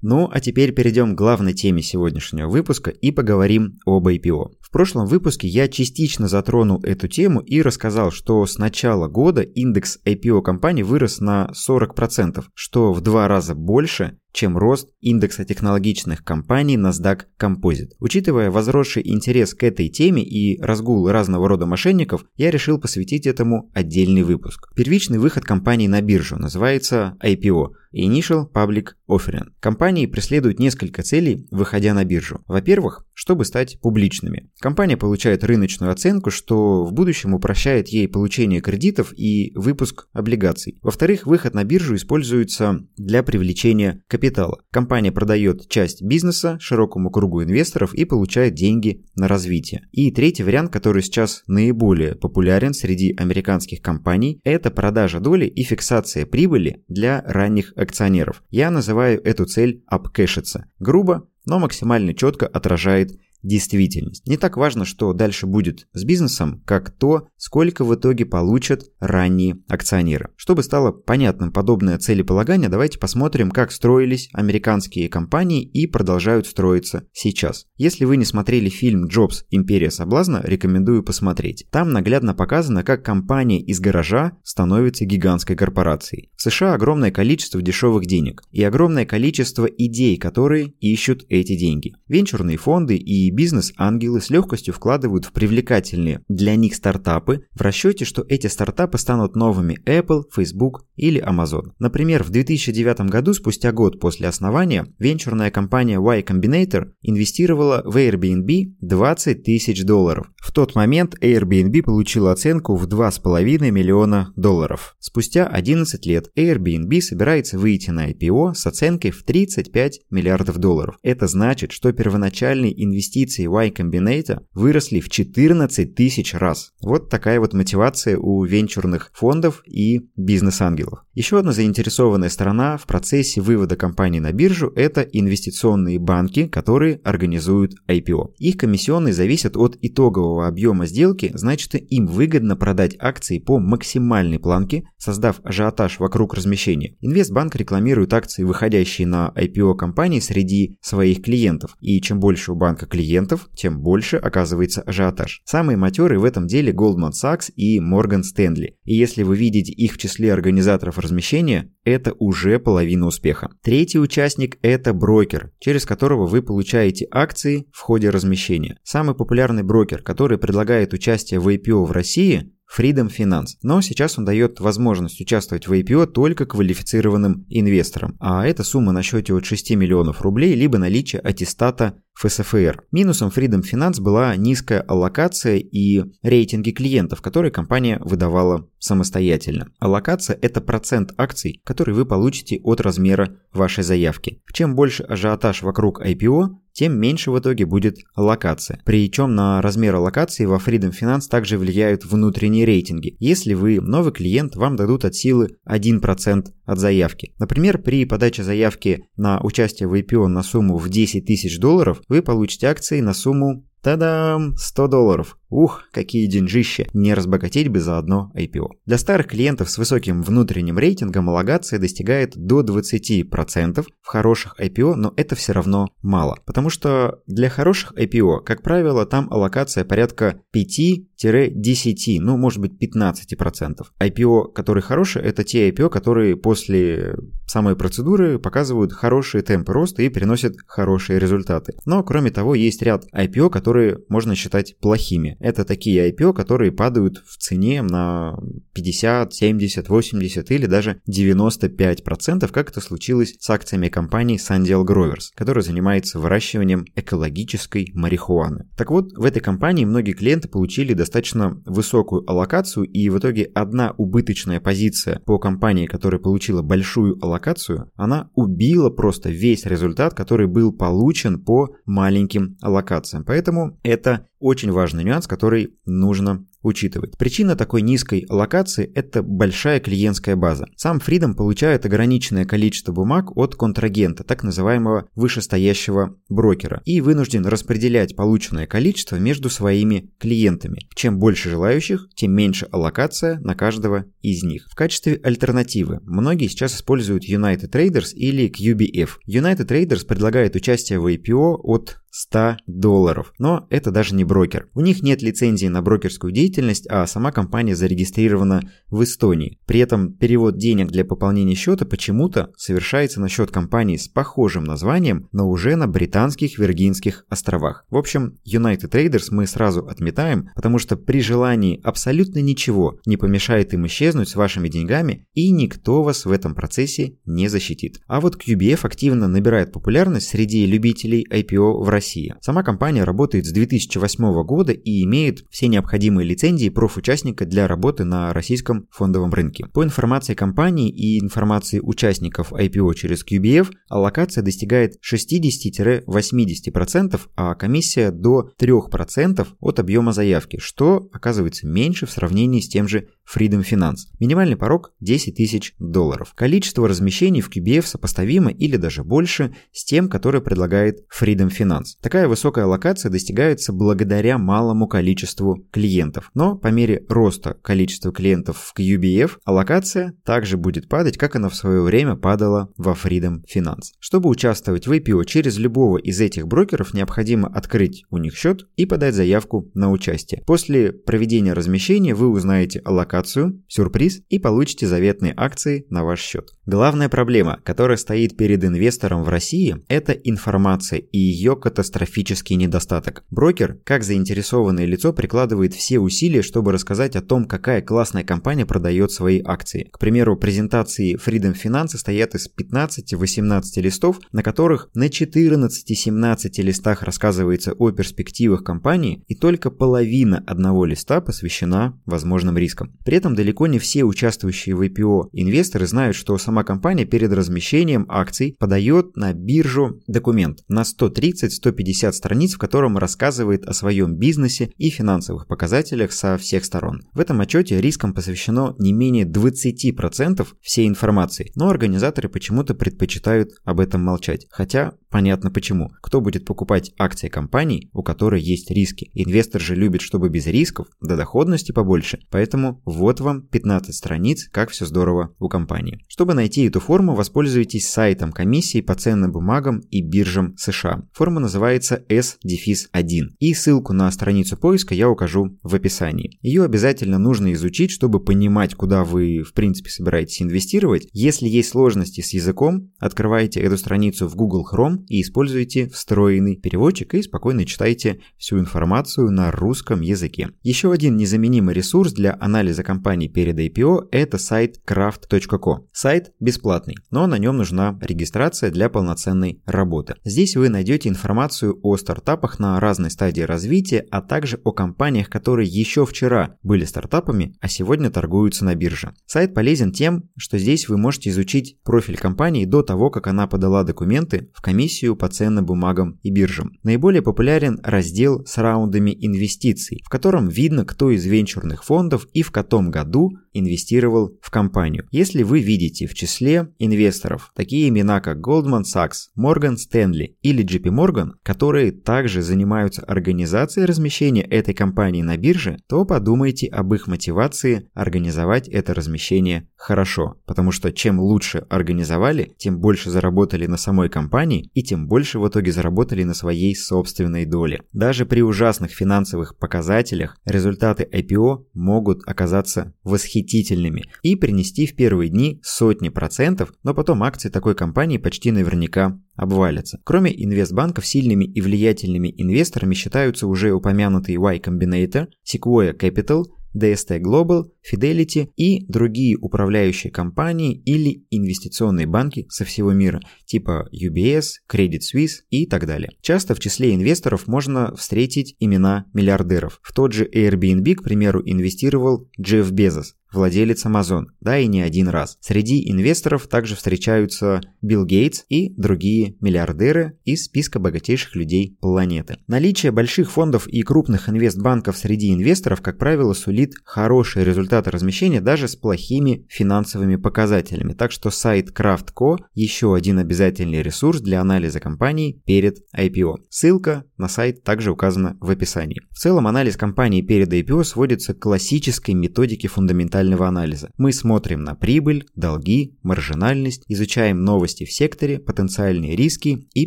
Ну, 0.03 0.31
а 0.33 0.41
теперь 0.41 0.73
перейдем 0.73 1.15
к 1.15 1.19
главной 1.19 1.53
теме 1.53 1.83
сегодняшнего 1.83 2.49
выпуска 2.49 2.91
и 2.91 3.11
поговорим 3.11 3.79
об 3.85 4.09
IPO. 4.09 4.53
В 4.61 4.71
прошлом 4.71 5.07
выпуске 5.07 5.47
я 5.47 5.69
частично 5.69 6.27
затронул 6.27 6.81
эту 6.83 7.07
тему 7.07 7.41
и 7.41 7.61
рассказал, 7.61 8.11
что 8.11 8.47
с 8.47 8.57
начала 8.57 9.09
года 9.09 9.43
индекс 9.43 9.99
IPO 10.07 10.43
компаний 10.43 10.85
вырос 10.85 11.21
на 11.21 11.51
40%, 11.55 12.45
что 12.55 12.93
в 12.93 13.01
два 13.03 13.29
раза 13.29 13.55
больше, 13.55 14.17
чем 14.33 14.57
рост 14.57 14.89
индекса 15.01 15.45
технологичных 15.45 16.25
компаний 16.25 16.77
NASDAQ 16.79 17.23
Composite. 17.39 17.91
Учитывая 17.99 18.51
возросший 18.51 19.03
интерес 19.05 19.55
к 19.55 19.65
этой 19.65 19.89
теме 19.89 20.23
и 20.23 20.59
разгул 20.63 21.11
разного 21.11 21.49
рода 21.49 21.67
мошенников, 21.67 22.25
я 22.37 22.51
решил 22.51 22.81
посвятить 22.81 23.27
этому 23.27 23.71
отдельный 23.75 24.23
выпуск. 24.23 24.73
Первичный 24.75 25.19
выход 25.19 25.45
компании 25.45 25.89
на 25.89 26.01
биржу 26.01 26.37
называется 26.37 27.17
IPO– 27.23 27.73
Initial 27.95 28.51
Public 28.53 28.91
Offering. 29.09 29.49
Компании 29.61 30.07
преследуют 30.07 30.59
несколько 30.59 31.03
целей, 31.03 31.47
выходя 31.51 31.95
на 31.95 32.05
биржу. 32.05 32.43
Во-первых, 32.47 33.07
чтобы 33.15 33.45
стать 33.45 33.79
публичными. 33.81 34.51
Компания 34.61 34.97
получает 34.97 35.45
рыночную 35.45 35.93
оценку, 35.93 36.31
что 36.31 36.85
в 36.85 36.93
будущем 36.93 37.35
упрощает 37.35 37.89
ей 37.89 38.09
получение 38.09 38.61
кредитов 38.61 39.13
и 39.17 39.53
выпуск 39.55 40.09
облигаций. 40.13 40.79
Во-вторых, 40.83 41.27
выход 41.27 41.55
на 41.55 41.65
биржу 41.65 41.97
используется 41.97 42.87
для 42.97 43.23
привлечения 43.23 44.03
капитала. 44.09 44.63
Компания 44.71 45.13
продает 45.13 45.69
часть 45.69 46.03
бизнеса 46.03 46.59
широкому 46.61 47.11
кругу 47.11 47.43
инвесторов 47.43 47.93
и 47.95 48.05
получает 48.05 48.55
деньги 48.55 49.05
на 49.17 49.29
развитие. 49.29 49.89
И 49.93 50.11
третий 50.11 50.45
вариант, 50.45 50.73
который 50.73 51.03
сейчас 51.03 51.43
наиболее 51.47 52.15
популярен 52.15 52.73
среди 52.73 53.15
американских 53.17 53.83
компаний, 53.83 54.41
это 54.45 54.71
продажа 54.71 55.21
доли 55.21 55.47
и 55.47 55.63
фиксация 55.63 56.25
прибыли 56.25 56.85
для 56.89 57.23
ранних 57.27 57.73
акционеров. 57.81 58.43
Я 58.51 58.71
называю 58.71 59.23
эту 59.25 59.47
цель 59.47 59.83
обкэшиться. 59.87 60.67
Грубо, 60.79 61.29
но 61.47 61.59
максимально 61.59 62.15
четко 62.15 62.47
отражает 62.47 63.19
действительность. 63.43 64.27
Не 64.27 64.37
так 64.37 64.57
важно, 64.57 64.85
что 64.85 65.13
дальше 65.13 65.47
будет 65.47 65.87
с 65.93 66.05
бизнесом, 66.05 66.63
как 66.65 66.91
то, 66.91 67.29
сколько 67.37 67.85
в 67.85 67.95
итоге 67.95 68.27
получат 68.27 68.91
ранние 69.01 69.59
акционеры. 69.69 70.31
Чтобы 70.37 70.63
стало 70.63 70.93
понятным 70.93 71.53
подобное 71.53 71.99
целеполагание, 71.99 72.69
давайте 72.69 72.99
посмотрим, 72.99 73.51
как 73.51 73.73
строились 73.73 74.29
американские 74.33 75.09
компании 75.09 75.63
и 75.63 75.87
продолжают 75.87 76.47
строиться 76.47 77.07
сейчас. 77.13 77.67
Если 77.77 78.05
вы 78.05 78.17
не 78.17 78.25
смотрели 78.25 78.69
фильм 78.69 79.07
«Джобс. 79.07 79.45
Империя 79.51 79.91
соблазна», 79.91 80.41
рекомендую 80.45 81.03
посмотреть. 81.03 81.67
Там 81.71 81.93
наглядно 81.93 82.35
показано, 82.35 82.83
как 82.83 83.05
компания 83.05 83.61
из 83.61 83.81
гаража 83.81 84.33
становится 84.43 85.05
гигантской 85.05 85.57
корпорацией. 85.57 86.31
В 86.37 86.43
США 86.43 86.75
огромное 86.75 87.11
количество 87.11 87.63
дешевых 87.63 88.07
денег 88.07 88.43
и 88.51 88.63
огромное 88.63 89.07
количество 89.07 89.67
идей, 89.67 90.17
которые 90.17 90.75
ищут 90.81 91.25
эти 91.29 91.57
деньги. 91.57 91.95
Венчурные 92.09 92.57
фонды 92.57 92.97
и 92.97 93.30
бизнес-ангелы 93.31 94.21
с 94.21 94.31
легкостью 94.31 94.75
вкладывают 94.75 95.25
в 95.25 95.33
привлекательные 95.33 96.23
для 96.29 96.57
них 96.57 96.75
стартапы 96.75 97.47
в 97.55 97.61
расчете, 97.61 98.05
что 98.05 98.25
эти 98.29 98.47
стартапы 98.47 98.99
станут 98.99 99.37
новыми 99.37 99.79
Apple, 99.87 100.25
Facebook 100.33 100.85
или 100.97 101.23
Amazon. 101.23 101.73
Например, 101.79 102.23
в 102.23 102.31
2009 102.31 103.11
году, 103.11 103.35
спустя 103.35 103.73
год 103.73 104.01
после 104.01 104.29
основания, 104.29 104.87
венчурная 104.99 105.51
компания 105.51 105.99
Y 105.99 106.23
Combinator 106.23 106.93
инвестировала 107.03 107.83
в 107.85 107.97
Airbnb 107.97 108.75
20 108.81 109.43
тысяч 109.43 109.85
долларов. 109.85 110.27
В 110.37 110.53
тот 110.53 110.75
момент 110.75 111.15
Airbnb 111.23 111.83
получила 111.83 112.33
оценку 112.33 112.77
в 112.77 112.87
2,5 112.87 113.71
миллиона 113.71 114.33
долларов. 114.37 114.97
Спустя 114.99 115.47
11 115.47 116.05
лет 116.07 116.31
Airbnb 116.37 117.01
собирается 117.01 117.59
выйти 117.59 117.91
на 117.91 118.11
IPO 118.11 118.55
с 118.55 118.67
оценкой 118.67 119.11
в 119.11 119.23
35 119.23 120.01
миллиардов 120.11 120.59
долларов. 120.59 120.97
Это 121.03 121.27
значит, 121.27 121.73
что 121.73 121.93
первоначальные 121.93 122.85
инвестиции 122.85 123.20
Y 123.29 123.71
Combinator 123.71 124.41
выросли 124.55 125.01
в 125.01 125.09
14 125.09 125.95
тысяч 125.95 126.35
раз. 126.35 126.73
Вот 126.81 127.09
такая 127.09 127.41
вот 127.41 127.53
мотивация 127.53 128.17
у 128.19 128.45
венчурных 128.45 129.11
фондов 129.15 129.63
и 129.67 130.09
бизнес-ангелов. 130.17 131.01
Еще 131.15 131.39
одна 131.39 131.53
заинтересованная 131.53 132.29
сторона 132.29 132.77
в 132.77 132.87
процессе 132.87 133.41
вывода 133.41 133.77
компании 133.77 134.21
на 134.21 134.33
биржу– 134.33 134.73
это 134.77 135.03
инвестиционные 135.03 135.99
банки, 135.99 136.47
которые 136.47 137.01
организуют 137.05 137.75
IPO. 137.89 138.33
Их 138.39 138.57
комиссионные 138.57 139.13
зависят 139.13 139.57
от 139.57 139.77
итогового 139.81 140.47
объема 140.47 140.87
сделки, 140.87 141.31
значит 141.35 141.75
им 141.75 142.07
выгодно 142.07 142.57
продать 142.57 142.97
акции 142.99 143.39
по 143.39 143.59
максимальной 143.59 144.39
планке, 144.39 144.85
создав 144.99 145.41
ажиотаж 145.45 145.99
вокруг 145.99 146.35
размещения. 146.35 146.97
Инвестбанк 147.01 147.57
рекламирует 147.57 148.15
акции, 148.15 148.45
выходящие 148.45 149.07
на 149.07 149.33
IPO 149.37 149.77
компании 149.77 150.21
среди 150.21 150.79
своих 150.81 151.23
клиентов. 151.23 151.77
И 151.81 152.01
чем 152.01 152.21
больше 152.21 152.53
у 152.53 152.55
банка 152.55 152.87
клиентов, 152.87 153.10
тем 153.55 153.81
больше 153.81 154.17
оказывается 154.17 154.83
ажиотаж. 154.83 155.43
Самые 155.45 155.77
матерые 155.77 156.19
в 156.19 156.25
этом 156.25 156.47
деле 156.47 156.73
Goldman 156.73 157.11
Sachs 157.11 157.51
и 157.55 157.79
Morgan 157.81 158.23
Stanley. 158.23 158.75
И 158.85 158.95
если 158.95 159.23
вы 159.23 159.37
видите 159.37 159.73
их 159.73 159.95
в 159.95 159.99
числе 159.99 160.33
организаторов 160.33 160.99
размещения, 160.99 161.73
это 161.85 162.15
уже 162.19 162.59
половина 162.59 163.07
успеха. 163.07 163.51
Третий 163.63 163.99
участник– 163.99 164.59
это 164.63 164.93
брокер, 164.93 165.53
через 165.59 165.87
которого 165.87 166.27
вы 166.27 166.43
получаете 166.43 167.07
акции 167.11 167.67
в 167.73 167.81
ходе 167.81 168.11
размещения. 168.11 168.79
Самый 168.83 169.15
популярный 169.15 169.63
брокер, 169.63 170.03
который 170.03 170.39
предлагает 170.39 170.93
участие 170.93 171.41
в 171.41 171.49
IPO 171.49 171.85
в 171.85 171.93
России 171.93 172.53
Freedom 172.77 173.11
Finance. 173.11 173.57
Но 173.63 173.81
сейчас 173.81 174.19
он 174.19 174.25
дает 174.25 174.61
возможность 174.61 175.21
участвовать 175.21 175.67
в 175.67 175.73
IPO 175.73 176.07
только 176.07 176.47
квалифицированным 176.47 177.47
инвесторам. 177.49 178.17
А 178.21 178.47
это 178.47 178.63
сумма 178.63 178.93
на 178.93 179.03
счете 179.03 179.35
от 179.35 179.45
6 179.45 179.73
миллионов 179.73 180.23
рублей, 180.23 180.55
либо 180.55 180.79
наличие 180.79 181.21
аттестата 181.21 181.95
ФСФР. 182.15 182.83
Минусом 182.93 183.31
Freedom 183.35 183.63
Finance 183.63 184.01
была 184.01 184.37
низкая 184.37 184.83
аллокация 184.83 185.57
и 185.57 186.05
рейтинги 186.23 186.71
клиентов, 186.71 187.23
которые 187.23 187.51
компания 187.51 187.99
выдавала 188.05 188.69
самостоятельно. 188.79 189.69
Аллокация– 189.79 190.39
это 190.43 190.61
процент 190.61 191.13
акций, 191.17 191.61
который 191.65 191.95
вы 191.95 192.05
получите 192.05 192.61
от 192.63 192.81
размера 192.81 193.39
вашей 193.53 193.85
заявки. 193.85 194.43
Чем 194.53 194.75
больше 194.77 195.03
ажиотаж 195.05 195.63
вокруг 195.63 196.05
IPO, 196.05 196.49
тем 196.73 196.99
меньше 196.99 197.31
в 197.31 197.39
итоге 197.39 197.67
будет 197.67 197.99
локация. 198.17 198.81
Причем 198.85 199.35
на 199.35 199.61
размер 199.63 199.97
локации 199.97 200.45
во 200.45 200.57
Freedom 200.57 200.93
Finance 200.93 201.29
также 201.31 201.59
влияют 201.59 202.05
внутренние 202.05 202.65
рейтинги. 202.65 203.17
Если 203.19 203.55
вы 203.55 203.81
новый 203.81 204.13
клиент, 204.13 204.57
вам 204.57 204.77
дадут 204.77 205.05
от 205.05 205.15
силы 205.15 205.57
1% 205.69 206.47
от 206.65 206.79
заявки. 206.79 207.35
Например, 207.39 207.79
при 207.79 208.05
подаче 208.05 208.45
заявки 208.45 209.05
на 209.17 209.41
участие 209.41 209.89
в 209.89 209.95
IPO 209.95 210.27
на 210.27 210.43
сумму 210.43 210.77
в 210.77 210.89
10 210.89 211.27
тысяч 211.27 211.59
долларов, 211.59 212.01
вы 212.09 212.23
получите 212.23 212.67
акции 212.69 213.01
на 213.01 213.15
сумму 213.15 213.65
Та-дам! 213.83 214.55
100 214.57 214.89
долларов. 214.89 215.39
Ух, 215.51 215.83
какие 215.93 216.27
деньжища. 216.27 216.87
Не 216.95 217.15
разбогатеть 217.15 217.69
бы 217.69 217.81
за 217.81 217.99
одно 217.99 218.33
IPO. 218.37 218.69
Для 218.87 218.99
старых 218.99 219.27
клиентов 219.27 219.69
с 219.69 219.79
высоким 219.79 220.23
внутренним 220.23 220.79
рейтингом 220.79 221.29
аллокация 221.29 221.79
достигает 221.79 222.37
до 222.37 222.63
20% 222.63 223.85
в 224.01 224.07
хороших 224.07 224.59
IPO, 224.61 224.95
но 224.95 225.13
это 225.17 225.35
все 225.35 225.53
равно 225.53 225.89
мало. 226.03 226.39
Потому 226.47 226.71
что 226.71 227.21
для 227.27 227.51
хороших 227.51 227.93
IPO, 227.99 228.45
как 228.45 228.63
правило, 228.63 229.05
там 229.07 229.29
аллокация 229.31 229.85
порядка 229.85 230.41
5-10, 230.55 232.21
ну 232.21 232.37
может 232.37 232.61
быть 232.61 232.73
15%. 232.81 233.87
IPO, 234.01 234.53
которые 234.53 234.83
хорошие, 234.83 235.25
это 235.25 235.43
те 235.45 235.69
IPO, 235.71 235.91
которые 235.91 236.37
после 236.37 237.17
самой 237.47 237.75
процедуры 237.75 238.39
показывают 238.39 238.93
хорошие 238.93 239.43
темпы 239.43 239.73
роста 239.73 240.03
и 240.03 240.09
приносят 240.09 240.55
хорошие 240.67 241.19
результаты. 241.19 241.75
Но 241.85 242.05
кроме 242.05 242.31
того, 242.31 242.55
есть 242.55 242.83
ряд 242.83 243.05
IPO, 243.13 243.51
которые 243.51 243.99
можно 244.09 244.37
считать 244.37 244.77
плохими. 244.79 245.37
Это 245.41 245.65
такие 245.65 246.11
IPO, 246.11 246.35
которые 246.35 246.71
падают 246.71 247.23
в 247.27 247.39
цене 247.39 247.83
на 247.83 248.39
50, 248.75 249.33
70, 249.35 249.89
80 249.89 250.51
или 250.51 250.67
даже 250.67 251.01
95%, 251.11 252.51
как 252.53 252.71
это 252.71 252.81
случилось 252.81 253.35
с 253.39 253.51
акциями 253.51 253.89
компании 253.89 254.39
Sandial 254.39 254.85
Growers, 254.85 255.31
которая 255.35 255.65
занимается 255.65 256.19
выращиванием 256.19 256.85
экологической 256.95 257.91
марихуаны. 257.95 258.69
Так 258.77 258.91
вот, 258.91 259.13
в 259.15 259.25
этой 259.25 259.41
компании 259.41 259.85
многие 259.85 260.13
клиенты 260.13 260.49
получили 260.49 260.93
достаточно 260.93 261.61
высокую 261.65 262.29
аллокацию, 262.31 262.85
и 262.85 263.09
в 263.09 263.19
итоге 263.19 263.51
одна 263.55 263.95
убыточная 263.97 264.61
позиция 264.61 265.21
по 265.25 265.39
компании, 265.39 265.87
которая 265.87 266.21
получила 266.21 266.63
большую 266.63 267.19
аллокацию, 267.23 267.91
она 267.97 268.31
убила 268.35 268.91
просто 268.91 269.31
весь 269.31 269.65
результат, 269.65 270.15
который 270.15 270.47
был 270.47 270.73
получен 270.73 271.43
по 271.43 271.75
маленьким 271.87 272.57
аллокациям. 272.61 273.25
Поэтому 273.25 273.79
это 273.83 274.27
очень 274.41 274.73
важный 274.73 275.05
нюанс, 275.05 275.27
который 275.27 275.77
нужно 275.85 276.47
учитывать. 276.63 277.17
Причина 277.17 277.57
такой 277.57 277.83
низкой 277.83 278.27
локации– 278.29 278.91
это 278.95 279.23
большая 279.23 279.81
клиентская 279.81 280.37
база. 280.37 280.67
Сам 280.77 280.99
Freedom 280.99 281.35
получает 281.35 281.87
ограниченное 281.87 282.45
количество 282.45 282.93
бумаг 282.93 283.37
от 283.37 283.55
контрагента, 283.55 284.25
так 284.25 284.43
называемого 284.43 285.09
вышестоящего 285.15 286.17
брокера, 286.29 286.83
и 286.85 287.01
вынужден 287.01 287.47
распределять 287.47 288.17
полученное 288.17 288.67
количество 288.67 289.17
между 289.17 289.49
своими 289.49 290.11
клиентами. 290.19 290.81
Чем 290.95 291.19
больше 291.19 291.51
желающих, 291.51 292.09
тем 292.15 292.33
меньше 292.33 292.67
аллокация 292.71 293.39
на 293.41 293.55
каждого 293.55 294.07
из 294.21 294.43
них. 294.43 294.67
В 294.71 294.75
качестве 294.75 295.21
альтернативы 295.23 296.01
многие 296.03 296.49
сейчас 296.49 296.75
используют 296.75 297.29
United 297.29 297.71
Traders 297.71 298.13
или 298.13 298.51
QBF. 298.51 299.11
United 299.29 299.67
Traders 299.67 300.07
предлагает 300.07 300.57
участие 300.57 300.99
в 300.99 301.07
IPO 301.07 301.57
от 301.63 302.00
100 302.11 302.57
долларов. 302.67 303.33
Но 303.39 303.67
это 303.71 303.91
даже 303.91 304.15
не 304.15 304.25
брокер. 304.25 304.69
У 304.75 304.81
них 304.81 305.03
нет 305.03 305.23
лицензии 305.23 305.67
на 305.67 305.83
брокерскую 305.83 306.33
деятельность, 306.33 306.87
а 306.89 307.07
сама 307.07 307.33
компания 307.33 307.75
зарегистрирована 307.75 308.63
в 308.89 309.03
Эстонии. 309.03 309.59
При 309.67 309.81
этом 309.81 310.13
перевод 310.13 310.59
денег 310.59 310.89
для 310.89 311.05
пополнения 311.05 311.55
счета 311.55 311.85
почему-то 311.85 312.53
совершается 312.57 313.21
на 313.21 313.29
счет 313.29 313.51
компании 313.51 313.97
с 313.97 314.09
похожим 314.09 314.65
названием, 314.65 315.29
но 315.33 315.49
уже 315.49 315.77
на 315.77 315.87
британских 315.87 316.59
Виргинских 316.59 317.25
островах. 317.29 317.85
В 317.91 317.97
общем, 317.97 318.39
United 318.47 318.91
Traders 318.91 319.29
мы 319.31 319.47
сразу 319.47 319.87
отметаем, 319.87 320.51
потому 320.55 320.79
что 320.79 320.97
при 320.97 321.21
желании 321.21 321.81
абсолютно 321.83 322.41
ничего 322.41 322.99
не 323.07 323.17
помешает 323.17 323.73
им 323.75 323.87
исчезнуть 323.87 324.29
с 324.29 324.37
вашими 324.37 324.69
деньгами, 324.69 325.27
и 325.35 325.51
никто 325.51 326.03
вас 326.03 326.25
в 326.25 326.33
этом 326.33 326.55
процессе 326.55 327.19
не 327.25 327.49
защитит. 327.49 328.01
А 328.07 328.21
вот 328.21 328.37
QBF 328.37 328.81
активно 328.83 329.29
набирает 329.29 329.73
популярность 329.73 330.29
среди 330.29 330.67
любителей 330.67 331.27
IPO 331.31 331.83
в 331.83 331.89
России 331.89 332.00
России. 332.01 332.35
Сама 332.41 332.63
компания 332.63 333.05
работает 333.05 333.45
с 333.47 333.53
2008 333.53 334.43
года 334.45 334.73
и 334.73 335.05
имеет 335.05 335.45
все 335.51 335.69
необходимые 335.69 336.27
лицензии 336.27 336.71
профучастника 336.71 337.45
для 337.45 337.69
работы 337.69 338.05
на 338.05 338.33
российском 338.33 338.89
фондовом 338.91 339.35
рынке. 339.35 339.67
По 339.67 339.85
информации 339.85 340.33
компании 340.35 340.89
и 340.89 341.21
информации 341.21 341.79
участников 341.79 342.55
IPO 342.55 342.95
через 342.95 343.23
QBF, 343.23 343.71
аллокация 343.91 344.43
достигает 344.43 344.95
60-80%, 345.05 347.21
а 347.37 347.55
комиссия 347.55 348.11
до 348.11 348.49
3% 348.59 349.47
от 349.61 349.79
объема 349.79 350.15
заявки, 350.15 350.59
что 350.59 351.07
оказывается 351.13 351.67
меньше 351.67 352.07
в 352.07 352.11
сравнении 352.11 352.61
с 352.61 352.69
тем 352.69 352.89
же 352.89 353.09
Freedom 353.27 353.63
Finance. 353.63 354.09
Минимальный 354.19 354.57
порог 354.57 354.93
10 355.01 355.37
тысяч 355.37 355.75
долларов. 355.79 356.33
Количество 356.35 356.89
размещений 356.89 357.41
в 357.41 357.51
QBF 357.51 357.87
сопоставимо 357.87 358.51
или 358.51 358.77
даже 358.77 359.05
больше 359.05 359.55
с 359.73 359.85
тем, 359.85 360.09
которое 360.09 360.41
предлагает 360.41 361.05
Freedom 361.17 361.49
Finance. 361.49 361.97
Такая 362.03 362.29
высокая 362.29 362.67
локация 362.67 363.11
достигается 363.11 363.73
благодаря 363.73 364.39
малому 364.39 364.89
количеству 364.89 365.65
клиентов. 365.71 366.31
Но 366.35 366.57
по 366.57 366.69
мере 366.69 367.05
роста 367.09 367.55
количества 367.63 368.13
клиентов 368.13 368.59
в 368.59 368.79
QBF, 368.79 369.39
аллокация 369.45 370.15
также 370.25 370.57
будет 370.57 370.89
падать, 370.89 371.17
как 371.17 371.37
она 371.37 371.49
в 371.49 371.55
свое 371.55 371.83
время 371.83 372.17
падала 372.17 372.73
во 372.77 372.93
Freedom 372.93 373.43
Finance. 373.53 373.93
Чтобы 374.01 374.29
участвовать 374.29 374.87
в 374.87 374.93
IPO 374.93 375.25
через 375.25 375.57
любого 375.59 375.99
из 375.99 376.21
этих 376.21 376.47
брокеров, 376.47 376.95
необходимо 376.95 377.49
открыть 377.49 378.05
у 378.11 378.19
них 378.19 378.37
счет 378.37 378.69
и 378.77 378.87
подать 378.87 379.15
заявку 379.15 379.71
на 379.75 379.91
участие. 379.91 380.43
После 380.47 380.93
проведения 380.93 381.53
размещения 381.53 382.15
вы 382.15 382.29
узнаете 382.29 382.81
аллокацию, 382.81 383.20
сюрприз 383.69 384.23
и 384.29 384.39
получите 384.39 384.87
заветные 384.87 385.35
акции 385.37 385.87
на 385.91 386.05
ваш 386.05 386.21
счет. 386.21 386.51
Главная 386.73 387.09
проблема, 387.09 387.59
которая 387.65 387.97
стоит 387.97 388.37
перед 388.37 388.65
инвестором 388.65 389.25
в 389.25 389.29
России, 389.29 389.83
это 389.89 390.13
информация 390.13 391.01
и 391.01 391.19
ее 391.19 391.57
катастрофический 391.57 392.55
недостаток. 392.55 393.25
Брокер, 393.29 393.81
как 393.83 394.05
заинтересованное 394.05 394.85
лицо, 394.85 395.13
прикладывает 395.13 395.75
все 395.75 395.99
усилия, 395.99 396.43
чтобы 396.43 396.71
рассказать 396.71 397.17
о 397.17 397.23
том, 397.23 397.47
какая 397.47 397.83
классная 397.83 398.23
компания 398.23 398.67
продает 398.67 399.11
свои 399.11 399.43
акции. 399.45 399.89
К 399.91 399.99
примеру, 399.99 400.37
презентации 400.37 401.17
Freedom 401.17 401.57
Finance 401.61 401.89
состоят 401.89 402.37
из 402.37 402.49
15-18 402.49 403.63
листов, 403.81 404.21
на 404.31 404.45
которых 404.45 404.91
на 404.95 405.09
14-17 405.09 406.63
листах 406.63 407.03
рассказывается 407.03 407.73
о 407.73 407.91
перспективах 407.91 408.63
компании, 408.63 409.25
и 409.27 409.35
только 409.35 409.73
половина 409.73 410.45
одного 410.47 410.85
листа 410.85 411.21
посвящена 411.21 411.99
возможным 412.07 412.57
рискам. 412.57 412.97
При 413.05 413.17
этом 413.17 413.35
далеко 413.35 413.67
не 413.67 413.81
все 413.81 414.05
участвующие 414.05 414.77
в 414.77 414.83
IPO 414.83 415.31
инвесторы 415.33 415.89
знают, 415.89 416.15
что 416.15 416.39
сама 416.39 416.60
компания 416.65 417.05
перед 417.05 417.33
размещением 417.33 418.07
акций 418.09 418.57
подает 418.59 419.17
на 419.17 419.33
биржу 419.33 420.01
документ 420.07 420.61
на 420.69 420.83
130-150 420.83 422.13
страниц, 422.13 422.55
в 422.55 422.59
котором 422.59 422.99
рассказывает 422.99 423.65
о 423.67 423.73
своем 423.73 424.17
бизнесе 424.17 424.73
и 424.77 424.91
финансовых 424.91 425.47
показателях 425.47 426.13
со 426.13 426.37
всех 426.37 426.65
сторон. 426.65 427.03
В 427.13 427.21
этом 427.21 427.41
отчете 427.41 427.81
рискам 427.81 428.15
посвящено 428.15 428.75
не 428.79 428.93
менее 428.93 429.25
20% 429.25 430.47
всей 430.61 430.89
информации, 430.89 431.53
но 431.55 431.69
организаторы 431.69 432.29
почему-то 432.29 432.75
предпочитают 432.75 433.51
об 433.65 433.81
этом 433.81 434.03
молчать. 434.03 434.47
Хотя 434.51 434.93
понятно 435.11 435.51
почему. 435.51 435.91
Кто 436.03 436.21
будет 436.21 436.45
покупать 436.45 436.93
акции 436.99 437.29
компаний, 437.29 437.91
у 437.93 438.03
которой 438.03 438.41
есть 438.41 438.71
риски? 438.71 439.11
Инвестор 439.15 439.61
же 439.61 439.75
любит, 439.75 440.01
чтобы 440.01 440.29
без 440.29 440.47
рисков, 440.47 440.87
до 441.01 441.17
доходности 441.17 441.73
побольше. 441.73 442.21
Поэтому 442.31 442.81
вот 442.85 443.21
вам 443.21 443.43
15 443.43 443.95
страниц, 443.95 444.49
как 444.51 444.71
все 444.71 444.87
здорово 444.87 445.35
у 445.39 445.49
компании. 445.49 446.05
Чтобы 446.09 446.35
найти 446.41 446.65
эту 446.65 446.81
форму, 446.81 447.15
воспользуйтесь 447.15 447.87
сайтом 447.89 448.33
комиссии 448.33 448.81
по 448.81 448.95
ценным 448.95 449.31
бумагам 449.31 449.81
и 449.91 450.01
биржам 450.01 450.57
США. 450.57 451.07
Форма 451.13 451.39
называется 451.39 452.03
S-1 452.09 453.21
и 453.39 453.53
ссылку 453.53 453.93
на 453.93 454.11
страницу 454.11 454.57
поиска 454.57 454.95
я 454.95 455.11
укажу 455.11 455.59
в 455.63 455.75
описании. 455.75 456.39
Ее 456.41 456.65
обязательно 456.65 457.19
нужно 457.19 457.53
изучить, 457.53 457.91
чтобы 457.91 458.25
понимать, 458.25 458.75
куда 458.75 459.05
вы 459.05 459.43
в 459.43 459.53
принципе 459.53 459.91
собираетесь 459.91 460.41
инвестировать. 460.41 461.09
Если 461.13 461.47
есть 461.47 461.69
сложности 461.69 462.23
с 462.23 462.33
языком, 462.33 462.91
открывайте 462.99 463.61
эту 463.61 463.77
страницу 463.77 464.27
в 464.27 464.35
Google 464.35 464.67
Chrome 464.67 465.05
и 465.09 465.21
используйте 465.21 465.91
встроенный 465.91 466.57
переводчик 466.57 467.15
и 467.15 467.23
спокойно 467.23 467.67
читайте 467.67 468.21
всю 468.39 468.59
информацию 468.59 469.31
на 469.31 469.51
русском 469.51 470.01
языке. 470.01 470.49
Еще 470.63 470.91
один 470.91 471.17
незаменимый 471.17 471.75
ресурс 471.75 472.15
для 472.15 472.35
анализа 472.41 472.83
компаний 472.83 473.29
перед 473.29 473.59
IPO– 473.59 474.09
это 474.11 474.39
сайт 474.39 474.81
craft.co. 474.89 475.85
Сайт 475.93 476.31
бесплатный, 476.41 476.97
но 477.11 477.27
на 477.27 477.39
нем 477.39 477.59
нужна 477.59 477.99
регистрация 478.01 478.71
для 478.71 478.89
полноценной 478.89 479.63
работы. 479.67 480.15
Здесь 480.25 480.57
вы 480.57 480.71
найдете 480.71 481.09
информацию 481.09 481.79
о 481.83 481.97
стартапах 481.97 482.59
на 482.59 482.81
разной 482.81 483.11
стадии 483.11 483.43
развития, 483.43 484.07
а 484.11 484.23
также 484.23 484.59
о 484.65 484.73
компаниях, 484.73 485.29
которые 485.29 485.69
еще 485.69 486.07
вчера 486.07 486.57
были 486.63 486.85
стартапами, 486.85 487.55
а 487.61 487.69
сегодня 487.69 488.11
торгуются 488.11 488.65
на 488.65 488.75
бирже. 488.75 489.13
Сайт 489.27 489.55
полезен 489.55 489.93
тем, 489.93 490.31
что 490.37 490.59
здесь 490.59 490.89
вы 490.89 490.97
можете 490.97 491.31
изучить 491.31 491.79
профиль 491.83 492.17
компании 492.17 492.65
до 492.65 492.83
того, 492.83 493.11
как 493.11 493.27
она 493.27 493.47
подала 493.47 493.85
документы 493.85 494.51
в 494.55 494.63
комиссию 494.63 495.17
по 495.17 495.29
ценным 495.29 495.67
бумагам 495.67 496.19
и 496.23 496.31
биржам. 496.31 496.73
Наиболее 496.83 497.23
популярен 497.23 497.79
раздел 497.83 498.45
с 498.47 498.57
раундами 498.57 499.17
инвестиций, 499.21 500.03
в 500.05 500.09
котором 500.09 500.49
видно, 500.49 500.85
кто 500.85 501.11
из 501.11 501.27
венчурных 501.27 501.85
фондов 501.85 502.27
и 502.33 502.43
в 502.43 502.51
каком 502.51 502.91
году 502.91 503.33
инвестировал 503.53 504.39
в 504.41 504.51
компанию. 504.51 505.07
Если 505.11 505.43
вы 505.43 505.61
видите 505.61 506.07
в 506.07 506.15
числе 506.15 506.30
инвесторов 506.79 507.53
такие 507.55 507.89
имена, 507.89 508.21
как 508.21 508.39
Goldman 508.39 508.83
Sachs, 508.83 509.29
Morgan 509.39 509.77
Stanley 509.77 510.37
или 510.43 510.65
JP 510.65 510.91
Morgan, 510.91 511.31
которые 511.43 511.93
также 511.93 512.43
занимаются 512.43 513.03
организацией 513.03 513.87
размещения 513.87 514.43
этой 514.43 514.75
компании 514.75 515.23
на 515.23 515.37
бирже, 515.37 515.79
то 515.89 516.05
подумайте 516.05 516.69
об 516.69 516.95
их 516.95 517.07
мотивации 517.07 517.89
организовать 517.95 518.69
это 518.69 518.95
размещение 518.95 519.69
хорошо, 519.77 520.37
потому 520.47 520.73
что 520.73 520.93
чем 520.93 521.19
лучше 521.21 521.65
организовали, 521.71 522.55
тем 522.59 522.79
больше 522.79 523.11
заработали 523.11 523.67
на 523.67 523.77
самой 523.77 524.09
компании 524.09 524.71
и 524.75 524.83
тем 524.83 525.09
больше 525.09 525.39
в 525.39 525.49
итоге 525.49 525.73
заработали 525.73 526.23
на 526.25 526.35
своей 526.35 526.77
собственной 526.77 527.47
доле. 527.47 527.83
Даже 527.93 528.27
при 528.27 528.43
ужасных 528.43 528.91
финансовых 528.93 529.57
показателях 529.57 530.37
результаты 530.45 531.09
IPO 531.11 531.67
могут 531.75 532.27
оказаться 532.27 532.95
восхитительными 533.05 534.05
и 534.23 534.37
принести 534.37 534.87
в 534.87 534.95
первые 534.95 535.31
дни 535.31 535.61
сотни 535.63 536.09
процентов, 536.21 536.75
но 536.83 536.93
потом 536.93 537.23
акции 537.23 537.49
такой 537.49 537.75
компании 537.75 538.19
почти 538.19 538.51
наверняка 538.53 539.19
обвалятся. 539.37 539.99
Кроме 540.05 540.31
инвестбанков, 540.45 541.07
сильными 541.07 541.47
и 541.47 541.63
влиятельными 541.63 542.33
инвесторами 542.37 542.95
считаются 542.95 543.47
уже 543.47 543.73
упомянутые 543.73 544.37
Y 544.37 544.59
Combinator, 544.59 545.29
Sequoia 545.43 545.97
Capital, 545.99 546.45
DST 546.77 547.21
Global, 547.21 547.71
Fidelity 547.91 548.51
и 548.57 548.85
другие 548.87 549.37
управляющие 549.37 550.13
компании 550.13 550.83
или 550.85 551.25
инвестиционные 551.31 552.07
банки 552.07 552.47
со 552.49 552.65
всего 552.65 552.93
мира, 552.93 553.21
типа 553.47 553.89
UBS, 553.93 554.61
Credit 554.71 555.01
Suisse 555.01 555.41
и 555.51 555.67
так 555.67 555.87
далее. 555.87 556.11
Часто 556.21 556.55
в 556.55 556.61
числе 556.61 556.95
инвесторов 556.95 557.47
можно 557.47 557.95
встретить 557.97 558.57
имена 558.61 559.07
миллиардеров. 559.15 559.81
В 559.83 559.93
тот 559.93 560.13
же 560.13 560.29
Airbnb, 560.29 560.95
к 560.97 561.03
примеру, 561.03 561.43
инвестировал 561.45 562.29
Джефф 562.39 562.71
Безос, 562.71 563.15
владелец 563.33 563.87
Amazon, 563.87 564.27
да 564.41 564.59
и 564.59 564.67
не 564.67 564.83
один 564.83 565.09
раз. 565.09 565.39
Среди 565.41 565.91
инвесторов 565.91 566.49
также 566.49 566.77
встречаются 566.77 567.61
Билл 567.81 568.05
Гейтс 568.05 568.45
и 568.49 568.75
другие 568.77 569.37
миллиардеры 569.41 570.19
из 570.25 570.45
списка 570.45 570.79
богатейших 570.79 571.35
людей 571.35 571.79
планеты. 571.81 572.39
Наличие 572.47 572.93
больших 572.93 573.31
фондов 573.31 573.67
и 573.69 573.83
крупных 573.83 574.29
инвестбанков 574.29 574.97
среди 574.97 575.33
инвесторов, 575.33 575.81
как 575.81 575.99
правило, 575.99 576.33
сулит 576.33 576.75
хорошие 576.85 577.45
результаты 577.45 577.70
размещения 577.73 578.41
даже 578.41 578.69
с 578.69 578.77
плохими 578.77 579.47
финансовыми 579.49 580.17
показателями. 580.17 580.93
Так 580.93 581.13
что 581.13 581.31
сайт 581.31 581.71
Craft.co 581.71 582.39
еще 582.55 582.95
один 582.95 583.19
обязательный 583.19 583.83
ресурс 583.83 584.21
для 584.21 584.41
анализа 584.41 584.81
компаний 584.81 585.43
перед 585.47 585.79
IPO. 585.97 586.37
Ссылка 586.49 587.05
на 587.17 587.29
сайт 587.29 587.63
также 587.63 587.91
указана 587.91 588.37
в 588.41 588.51
описании. 588.51 589.01
В 589.11 589.19
целом 589.19 589.47
анализ 589.47 589.77
компании 589.77 590.23
перед 590.23 590.53
IPO 590.53 590.85
сводится 590.85 591.35
к 591.35 591.39
классической 591.39 592.15
методике 592.15 592.69
фундаментального 592.69 593.47
анализа. 593.47 593.91
Мы 593.97 594.13
смотрим 594.13 594.65
на 594.65 594.75
прибыль, 594.75 595.27
долги, 595.35 595.99
маржинальность, 596.03 596.85
изучаем 596.89 597.45
новости 597.45 597.85
в 597.85 597.93
секторе, 597.93 598.39
потенциальные 598.39 599.17
риски 599.17 599.69
и 599.75 599.87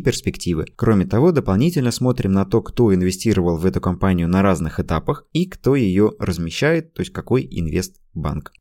перспективы. 0.00 0.66
Кроме 0.76 1.06
того, 1.06 1.32
дополнительно 1.32 1.90
смотрим 1.90 2.32
на 2.32 2.44
то, 2.44 2.62
кто 2.62 2.94
инвестировал 2.94 3.56
в 3.56 3.66
эту 3.66 3.80
компанию 3.80 4.28
на 4.28 4.42
разных 4.42 4.80
этапах 4.80 5.26
и 5.32 5.46
кто 5.46 5.74
ее 5.74 6.12
размещает, 6.18 6.94
то 6.94 7.00
есть 7.00 7.12
какой 7.12 7.46
инвестбанк. 7.74 8.52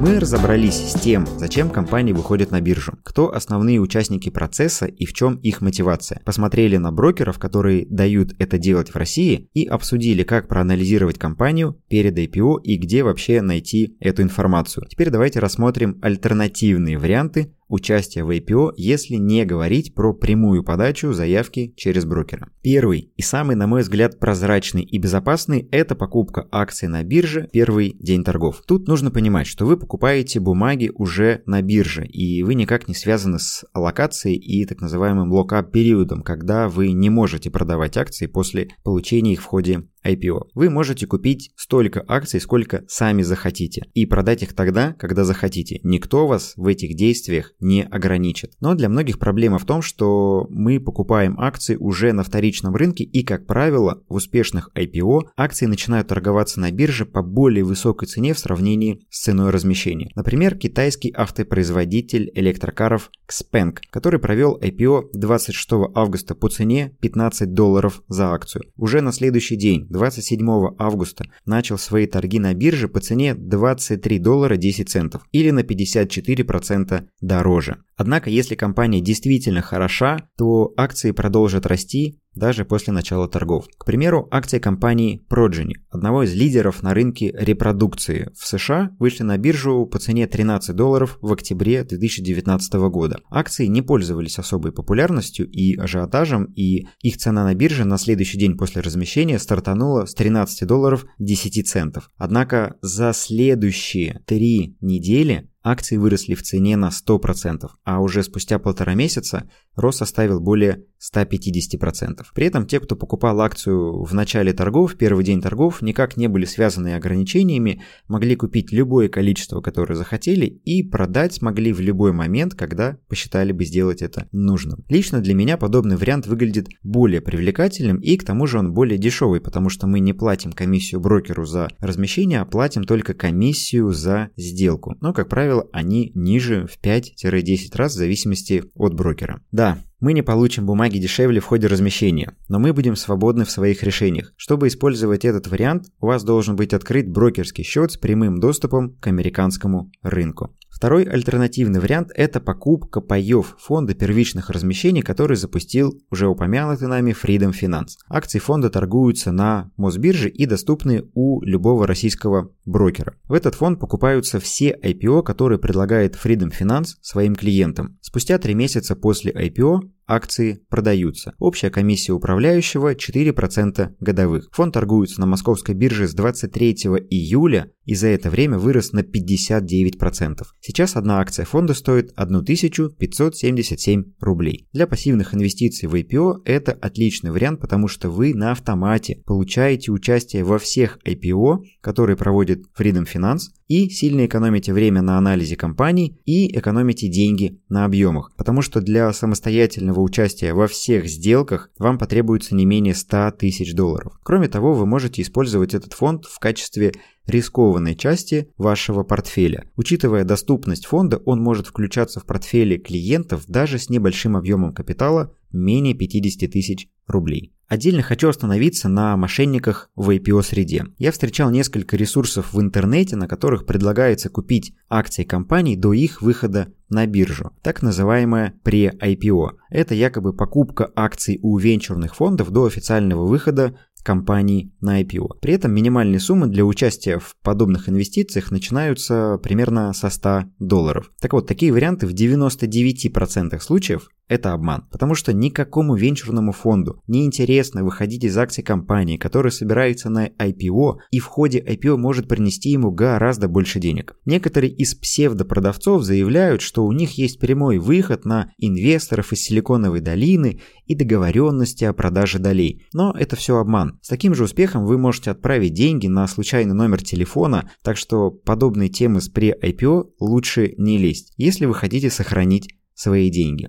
Мы 0.00 0.20
разобрались 0.20 0.90
с 0.90 1.00
тем, 1.00 1.26
зачем 1.38 1.70
компании 1.70 2.12
выходят 2.12 2.50
на 2.50 2.60
биржу, 2.60 2.92
кто 3.04 3.34
основные 3.34 3.80
участники 3.80 4.28
процесса 4.28 4.84
и 4.84 5.06
в 5.06 5.14
чем 5.14 5.36
их 5.36 5.62
мотивация. 5.62 6.20
Посмотрели 6.26 6.76
на 6.76 6.92
брокеров, 6.92 7.38
которые 7.38 7.86
дают 7.86 8.34
это 8.38 8.58
делать 8.58 8.90
в 8.90 8.96
России 8.96 9.48
и 9.54 9.64
обсудили, 9.64 10.22
как 10.22 10.46
проанализировать 10.46 11.18
компанию 11.18 11.80
перед 11.88 12.18
IPO 12.18 12.60
и 12.64 12.76
где 12.76 13.02
вообще 13.02 13.40
найти 13.40 13.96
эту 13.98 14.20
информацию. 14.20 14.86
Теперь 14.90 15.08
давайте 15.08 15.40
рассмотрим 15.40 15.98
альтернативные 16.02 16.98
варианты 16.98 17.54
участия 17.68 18.24
в 18.24 18.30
IPO, 18.30 18.72
если 18.76 19.16
не 19.16 19.44
говорить 19.44 19.94
про 19.94 20.12
прямую 20.12 20.64
подачу 20.64 21.12
заявки 21.12 21.72
через 21.76 22.04
брокера. 22.04 22.50
Первый 22.62 23.12
и 23.16 23.22
самый, 23.22 23.56
на 23.56 23.66
мой 23.66 23.82
взгляд, 23.82 24.18
прозрачный 24.18 24.82
и 24.82 24.98
безопасный– 24.98 25.68
это 25.70 25.94
покупка 25.94 26.46
акций 26.50 26.88
на 26.88 27.02
бирже 27.02 27.48
первый 27.52 27.96
день 28.00 28.24
торгов. 28.24 28.62
Тут 28.66 28.88
нужно 28.88 29.10
понимать, 29.10 29.46
что 29.46 29.66
вы 29.66 29.76
покупаете 29.76 30.40
бумаги 30.40 30.90
уже 30.94 31.42
на 31.46 31.62
бирже, 31.62 32.06
и 32.06 32.42
вы 32.42 32.54
никак 32.54 32.88
не 32.88 32.94
связаны 32.94 33.38
с 33.38 33.64
аллокацией 33.72 34.36
и 34.36 34.64
так 34.66 34.80
называемым 34.80 35.32
локап 35.32 35.72
периодом, 35.72 36.22
когда 36.22 36.68
вы 36.68 36.92
не 36.92 37.10
можете 37.10 37.50
продавать 37.50 37.96
акции 37.96 38.26
после 38.26 38.68
получения 38.82 39.32
их 39.32 39.42
в 39.42 39.46
ходе 39.46 39.84
IPO. 40.04 40.48
Вы 40.54 40.70
можете 40.70 41.06
купить 41.06 41.52
столько 41.56 42.04
акций, 42.06 42.40
сколько 42.40 42.84
сами 42.88 43.22
захотите, 43.22 43.86
и 43.94 44.06
продать 44.06 44.42
их 44.42 44.54
тогда, 44.54 44.92
когда 44.92 45.24
захотите. 45.24 45.80
Никто 45.82 46.26
вас 46.26 46.52
в 46.56 46.66
этих 46.66 46.94
действиях 46.94 47.52
не 47.64 47.82
ограничит. 47.82 48.52
Но 48.60 48.74
для 48.74 48.88
многих 48.88 49.18
проблема 49.18 49.58
в 49.58 49.64
том, 49.64 49.82
что 49.82 50.46
мы 50.50 50.78
покупаем 50.78 51.40
акции 51.40 51.76
уже 51.76 52.12
на 52.12 52.22
вторичном 52.22 52.76
рынке, 52.76 53.04
и, 53.04 53.24
как 53.24 53.46
правило, 53.46 54.02
в 54.08 54.14
успешных 54.14 54.70
IPO 54.76 55.30
акции 55.36 55.66
начинают 55.66 56.08
торговаться 56.08 56.60
на 56.60 56.70
бирже 56.70 57.06
по 57.06 57.22
более 57.22 57.64
высокой 57.64 58.06
цене 58.06 58.34
в 58.34 58.38
сравнении 58.38 59.06
с 59.10 59.22
ценой 59.22 59.50
размещения. 59.50 60.10
Например, 60.14 60.56
китайский 60.56 61.12
автопроизводитель 61.16 62.30
электрокаров 62.34 63.10
Xpeng, 63.28 63.76
который 63.90 64.20
провел 64.20 64.58
IPO 64.60 65.10
26 65.14 65.68
августа 65.94 66.34
по 66.34 66.48
цене 66.48 66.96
15 67.00 67.54
долларов 67.54 68.02
за 68.08 68.32
акцию. 68.32 68.64
Уже 68.76 69.00
на 69.00 69.12
следующий 69.12 69.56
день, 69.56 69.86
27 69.88 70.46
августа 70.78 71.24
начал 71.46 71.78
свои 71.78 72.06
торги 72.06 72.38
на 72.38 72.52
бирже 72.52 72.88
по 72.88 73.00
цене 73.00 73.34
23 73.34 74.18
доллара 74.18 74.56
10 74.56 74.88
центов 74.88 75.22
или 75.32 75.50
на 75.50 75.60
54% 75.60 77.04
дороже. 77.22 77.53
Однако, 77.96 78.30
если 78.30 78.54
компания 78.54 79.00
действительно 79.00 79.62
хороша, 79.62 80.28
то 80.36 80.72
акции 80.76 81.12
продолжат 81.12 81.66
расти 81.66 82.20
даже 82.34 82.64
после 82.64 82.92
начала 82.92 83.28
торгов. 83.28 83.66
К 83.78 83.84
примеру, 83.84 84.26
акции 84.30 84.58
компании 84.58 85.24
Progeny, 85.30 85.74
одного 85.90 86.24
из 86.24 86.34
лидеров 86.34 86.82
на 86.82 86.92
рынке 86.92 87.32
репродукции 87.36 88.30
в 88.36 88.46
США, 88.46 88.90
вышли 88.98 89.22
на 89.22 89.38
биржу 89.38 89.86
по 89.86 89.98
цене 89.98 90.26
13 90.26 90.74
долларов 90.74 91.18
в 91.20 91.32
октябре 91.32 91.84
2019 91.84 92.74
года. 92.90 93.20
Акции 93.30 93.66
не 93.66 93.82
пользовались 93.82 94.38
особой 94.38 94.72
популярностью 94.72 95.48
и 95.48 95.76
ажиотажем, 95.76 96.46
и 96.56 96.86
их 97.02 97.16
цена 97.18 97.44
на 97.44 97.54
бирже 97.54 97.84
на 97.84 97.98
следующий 97.98 98.38
день 98.38 98.56
после 98.56 98.82
размещения 98.82 99.38
стартанула 99.38 100.06
с 100.06 100.14
13 100.14 100.66
долларов 100.66 101.06
10 101.18 101.68
центов. 101.68 102.10
Однако 102.16 102.76
за 102.82 103.12
следующие 103.12 104.22
три 104.26 104.76
недели 104.80 105.50
акции 105.64 105.96
выросли 105.96 106.34
в 106.34 106.42
цене 106.42 106.76
на 106.76 106.90
100%, 106.90 107.68
а 107.84 108.00
уже 108.00 108.22
спустя 108.22 108.58
полтора 108.58 108.94
месяца 108.94 109.48
рост 109.74 109.98
составил 109.98 110.40
более 110.40 110.84
150%. 111.12 112.22
При 112.34 112.46
этом 112.46 112.66
те, 112.66 112.80
кто 112.80 112.96
покупал 112.96 113.40
акцию 113.40 114.04
в 114.04 114.14
начале 114.14 114.52
торгов, 114.52 114.96
первый 114.96 115.24
день 115.24 115.40
торгов, 115.40 115.82
никак 115.82 116.16
не 116.16 116.28
были 116.28 116.44
связаны 116.44 116.94
ограничениями, 116.94 117.82
могли 118.08 118.36
купить 118.36 118.72
любое 118.72 119.08
количество, 119.08 119.60
которое 119.60 119.94
захотели, 119.94 120.46
и 120.46 120.82
продать 120.82 121.34
смогли 121.34 121.72
в 121.72 121.80
любой 121.80 122.12
момент, 122.12 122.54
когда 122.54 122.98
посчитали 123.08 123.52
бы 123.52 123.64
сделать 123.64 124.02
это 124.02 124.28
нужным. 124.32 124.84
Лично 124.88 125.20
для 125.20 125.34
меня 125.34 125.56
подобный 125.56 125.96
вариант 125.96 126.26
выглядит 126.26 126.68
более 126.82 127.20
привлекательным, 127.20 127.98
и 127.98 128.16
к 128.16 128.24
тому 128.24 128.46
же 128.46 128.58
он 128.58 128.72
более 128.72 128.98
дешевый, 128.98 129.40
потому 129.40 129.68
что 129.70 129.86
мы 129.86 130.00
не 130.00 130.12
платим 130.12 130.52
комиссию 130.52 131.00
брокеру 131.00 131.44
за 131.44 131.68
размещение, 131.80 132.40
а 132.40 132.44
платим 132.44 132.84
только 132.84 133.14
комиссию 133.14 133.92
за 133.92 134.30
сделку. 134.36 134.96
Но, 135.00 135.12
как 135.12 135.28
правило, 135.28 135.53
они 135.72 136.12
ниже 136.14 136.66
в 136.66 136.78
5-10 136.82 137.76
раз 137.76 137.92
в 137.92 137.96
зависимости 137.96 138.64
от 138.74 138.94
брокера. 138.94 139.40
Да, 139.52 139.78
мы 140.00 140.12
не 140.12 140.22
получим 140.22 140.66
бумаги 140.66 140.98
дешевле 140.98 141.40
в 141.40 141.46
ходе 141.46 141.66
размещения, 141.66 142.36
но 142.48 142.58
мы 142.58 142.72
будем 142.72 142.94
свободны 142.94 143.44
в 143.44 143.50
своих 143.50 143.82
решениях. 143.82 144.32
Чтобы 144.36 144.68
использовать 144.68 145.24
этот 145.24 145.46
вариант, 145.46 145.86
у 146.00 146.06
вас 146.06 146.24
должен 146.24 146.56
быть 146.56 146.74
открыт 146.74 147.08
брокерский 147.08 147.64
счет 147.64 147.92
с 147.92 147.96
прямым 147.96 148.38
доступом 148.38 148.96
к 149.00 149.06
американскому 149.06 149.90
рынку. 150.02 150.54
Второй 150.84 151.04
альтернативный 151.04 151.80
вариант– 151.80 152.10
это 152.14 152.40
покупка 152.40 153.00
паев 153.00 153.56
фонда 153.58 153.94
первичных 153.94 154.50
размещений, 154.50 155.00
который 155.00 155.34
запустил 155.34 155.98
уже 156.10 156.28
упомянутый 156.28 156.88
нами 156.88 157.12
Freedom 157.12 157.54
Finance. 157.58 157.92
Акции 158.06 158.38
фонда 158.38 158.68
торгуются 158.68 159.32
на 159.32 159.70
Мосбирже 159.78 160.28
и 160.28 160.44
доступны 160.44 161.06
у 161.14 161.40
любого 161.40 161.86
российского 161.86 162.50
брокера. 162.66 163.14
В 163.24 163.32
этот 163.32 163.54
фонд 163.54 163.80
покупаются 163.80 164.40
все 164.40 164.78
IPO, 164.84 165.22
которые 165.22 165.58
предлагает 165.58 166.18
Freedom 166.22 166.52
Finance 166.52 166.98
своим 167.00 167.34
клиентам. 167.34 167.96
Спустя 168.02 168.36
три 168.36 168.52
месяца 168.52 168.94
после 168.94 169.32
IPO 169.32 169.80
акции 170.06 170.60
продаются. 170.68 171.34
Общая 171.38 171.70
комиссия 171.70 172.12
управляющего 172.12 172.94
4% 172.94 173.94
годовых. 174.00 174.48
Фонд 174.52 174.74
торгуется 174.74 175.20
на 175.20 175.26
московской 175.26 175.74
бирже 175.74 176.08
с 176.08 176.14
23 176.14 176.72
июля 177.10 177.70
и 177.84 177.94
за 177.94 178.08
это 178.08 178.30
время 178.30 178.58
вырос 178.58 178.92
на 178.92 179.00
59%. 179.00 180.42
Сейчас 180.60 180.96
одна 180.96 181.20
акция 181.20 181.44
фонда 181.44 181.74
стоит 181.74 182.12
1577 182.16 184.04
рублей. 184.20 184.68
Для 184.72 184.86
пассивных 184.86 185.34
инвестиций 185.34 185.88
в 185.88 185.94
IPO 185.94 186.42
это 186.44 186.72
отличный 186.72 187.30
вариант, 187.30 187.60
потому 187.60 187.88
что 187.88 188.10
вы 188.10 188.34
на 188.34 188.52
автомате 188.52 189.22
получаете 189.26 189.92
участие 189.92 190.44
во 190.44 190.58
всех 190.58 190.98
IPO, 191.06 191.58
которые 191.80 192.16
проводит 192.16 192.64
Freedom 192.78 193.06
Finance, 193.12 193.50
и 193.68 193.88
сильно 193.88 194.26
экономите 194.26 194.72
время 194.72 195.02
на 195.02 195.18
анализе 195.18 195.56
компаний 195.56 196.20
и 196.24 196.56
экономите 196.56 197.08
деньги 197.08 197.60
на 197.68 197.84
объемах, 197.84 198.32
потому 198.36 198.62
что 198.62 198.80
для 198.80 199.12
самостоятельного 199.12 199.93
участия 200.00 200.54
во 200.54 200.66
всех 200.66 201.06
сделках 201.06 201.70
вам 201.78 201.98
потребуется 201.98 202.54
не 202.54 202.66
менее 202.66 202.94
100 202.94 203.32
тысяч 203.32 203.74
долларов. 203.74 204.18
Кроме 204.22 204.48
того, 204.48 204.74
вы 204.74 204.86
можете 204.86 205.22
использовать 205.22 205.74
этот 205.74 205.92
фонд 205.92 206.24
в 206.26 206.38
качестве 206.38 206.92
рискованной 207.26 207.94
части 207.94 208.52
вашего 208.56 209.02
портфеля. 209.02 209.70
Учитывая 209.76 210.24
доступность 210.24 210.86
фонда, 210.86 211.18
он 211.24 211.40
может 211.40 211.66
включаться 211.66 212.20
в 212.20 212.26
портфели 212.26 212.76
клиентов 212.76 213.44
даже 213.46 213.78
с 213.78 213.88
небольшим 213.88 214.36
объемом 214.36 214.74
капитала 214.74 215.34
менее 215.52 215.94
50 215.94 216.50
тысяч 216.50 216.88
рублей. 217.06 217.52
Отдельно 217.66 218.02
хочу 218.02 218.28
остановиться 218.28 218.88
на 218.88 219.16
мошенниках 219.16 219.90
в 219.96 220.10
IPO-среде. 220.10 220.86
Я 220.98 221.12
встречал 221.12 221.50
несколько 221.50 221.96
ресурсов 221.96 222.52
в 222.52 222.60
интернете, 222.60 223.16
на 223.16 223.26
которых 223.26 223.64
предлагается 223.64 224.28
купить 224.28 224.74
акции 224.88 225.24
компаний 225.24 225.76
до 225.76 225.92
их 225.92 226.20
выхода 226.20 226.72
на 226.90 227.06
биржу, 227.06 227.52
так 227.62 227.82
называемая 227.82 228.54
пре-IPO. 228.64 229.52
Это 229.70 229.94
якобы 229.94 230.34
покупка 230.34 230.92
акций 230.94 231.38
у 231.42 231.56
венчурных 231.56 232.14
фондов 232.14 232.50
до 232.50 232.66
официального 232.66 233.26
выхода 233.26 233.78
компаний 234.04 234.72
на 234.80 235.02
IPO. 235.02 235.38
При 235.40 235.54
этом 235.54 235.72
минимальные 235.72 236.20
суммы 236.20 236.46
для 236.46 236.64
участия 236.64 237.18
в 237.18 237.34
подобных 237.42 237.88
инвестициях 237.88 238.50
начинаются 238.50 239.40
примерно 239.42 239.92
со 239.92 240.10
100 240.10 240.44
долларов. 240.60 241.10
Так 241.20 241.32
вот, 241.32 241.48
такие 241.48 241.72
варианты 241.72 242.06
в 242.06 242.14
99% 242.14 243.58
случаев 243.60 244.08
это 244.26 244.52
обман, 244.52 244.86
потому 244.90 245.14
что 245.14 245.34
никакому 245.34 245.96
венчурному 245.96 246.52
фонду 246.52 247.02
не 247.06 247.26
интересно 247.26 247.84
выходить 247.84 248.24
из 248.24 248.36
акций 248.38 248.64
компании, 248.64 249.18
которая 249.18 249.50
собирается 249.50 250.08
на 250.08 250.28
IPO 250.28 250.96
и 251.10 251.18
в 251.18 251.26
ходе 251.26 251.60
IPO 251.60 251.98
может 251.98 252.26
принести 252.26 252.70
ему 252.70 252.90
гораздо 252.90 253.48
больше 253.48 253.80
денег. 253.80 254.16
Некоторые 254.24 254.72
из 254.72 254.94
псевдопродавцов 254.94 256.02
заявляют, 256.04 256.62
что 256.62 256.86
у 256.86 256.92
них 256.92 257.18
есть 257.18 257.38
прямой 257.38 257.78
выход 257.78 258.24
на 258.24 258.50
инвесторов 258.56 259.32
из 259.32 259.42
Силиконовой 259.42 260.00
долины 260.00 260.60
и 260.86 260.94
договоренности 260.94 261.84
о 261.84 261.92
продаже 261.92 262.38
долей. 262.38 262.86
Но 262.94 263.14
это 263.18 263.36
все 263.36 263.58
обман. 263.58 263.93
С 264.02 264.08
таким 264.08 264.34
же 264.34 264.44
успехом 264.44 264.86
вы 264.86 264.98
можете 264.98 265.30
отправить 265.30 265.74
деньги 265.74 266.06
на 266.06 266.26
случайный 266.26 266.74
номер 266.74 267.02
телефона, 267.02 267.70
так 267.82 267.96
что 267.96 268.30
подобные 268.30 268.88
темы 268.88 269.20
с 269.20 269.30
pre-IPO 269.30 270.10
лучше 270.20 270.74
не 270.78 270.98
лезть, 270.98 271.32
если 271.36 271.66
вы 271.66 271.74
хотите 271.74 272.10
сохранить 272.10 272.74
свои 272.94 273.30
деньги. 273.30 273.68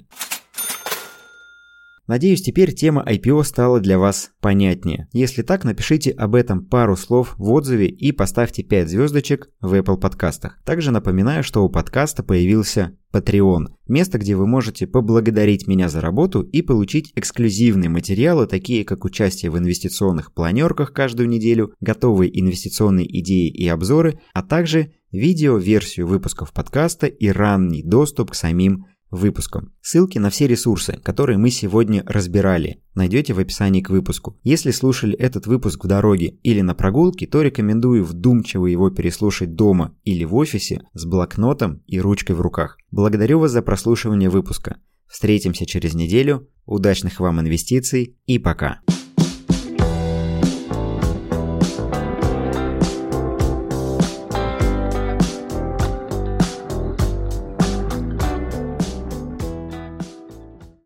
Надеюсь, 2.08 2.44
теперь 2.44 2.74
тема 2.74 3.04
IPO 3.08 3.44
стала 3.44 3.80
для 3.80 3.98
вас 3.98 4.32
понятнее. 4.40 5.08
Если 5.12 5.42
так, 5.42 5.64
напишите 5.64 6.12
об 6.12 6.36
этом 6.36 6.64
пару 6.64 6.96
слов 6.96 7.34
в 7.38 7.52
отзыве 7.52 7.88
и 7.88 8.12
поставьте 8.12 8.62
5 8.62 8.90
звездочек 8.90 9.50
в 9.60 9.74
Apple 9.74 9.98
подкастах. 9.98 10.60
Также 10.64 10.92
напоминаю, 10.92 11.44
что 11.44 11.64
у 11.64 11.70
подкаста 11.70 12.22
появился 12.22 12.96
Patreon. 13.12 13.70
Место, 13.88 14.20
где 14.20 14.36
вы 14.36 14.46
можете 14.46 14.86
поблагодарить 14.86 15.66
меня 15.66 15.90
за 15.90 16.00
работу 16.00 16.42
и 16.42 16.62
получить 16.62 17.12
эксклюзивные 17.16 17.90
материалы, 17.90 18.46
такие 18.46 18.86
как 18.86 19.04
участие 19.04 19.50
в 19.50 19.58
инвестиционных 19.58 20.32
планерках 20.32 20.94
каждую 20.94 21.28
неделю, 21.28 21.74
готовые 21.80 22.40
инвестиционные 22.40 23.08
идеи 23.20 23.48
и 23.48 23.68
обзоры, 23.68 24.20
а 24.34 24.44
также 24.44 24.92
видео-версию 25.12 26.08
выпусков 26.08 26.52
подкаста 26.54 27.08
и 27.08 27.30
ранний 27.30 27.84
доступ 27.84 28.32
к 28.32 28.36
самим 28.36 28.86
выпуском. 29.16 29.74
Ссылки 29.82 30.18
на 30.18 30.30
все 30.30 30.48
ресурсы, 30.48 31.00
которые 31.04 31.38
мы 31.38 31.50
сегодня 31.50 32.04
разбирали, 32.06 32.82
найдете 32.94 33.34
в 33.34 33.40
описании 33.40 33.82
к 33.82 33.90
выпуску. 33.90 34.38
Если 34.44 34.72
слушали 34.72 35.16
этот 35.16 35.48
выпуск 35.48 35.84
в 35.84 35.88
дороге 35.88 36.38
или 36.44 36.62
на 36.62 36.76
прогулке, 36.76 37.28
то 37.28 37.42
рекомендую 37.42 38.04
вдумчиво 38.04 38.66
его 38.66 38.90
переслушать 38.90 39.56
дома 39.56 39.96
или 40.04 40.24
в 40.24 40.36
офисе 40.36 40.82
с 40.94 41.06
блокнотом 41.06 41.82
и 41.88 42.00
ручкой 42.00 42.36
в 42.36 42.42
руках. 42.42 42.78
Благодарю 42.92 43.40
вас 43.40 43.52
за 43.52 43.62
прослушивание 43.62 44.30
выпуска. 44.30 44.78
Встретимся 45.08 45.66
через 45.66 45.94
неделю. 45.94 46.50
Удачных 46.66 47.20
вам 47.20 47.40
инвестиций 47.42 48.18
и 48.26 48.40
пока. 48.40 48.82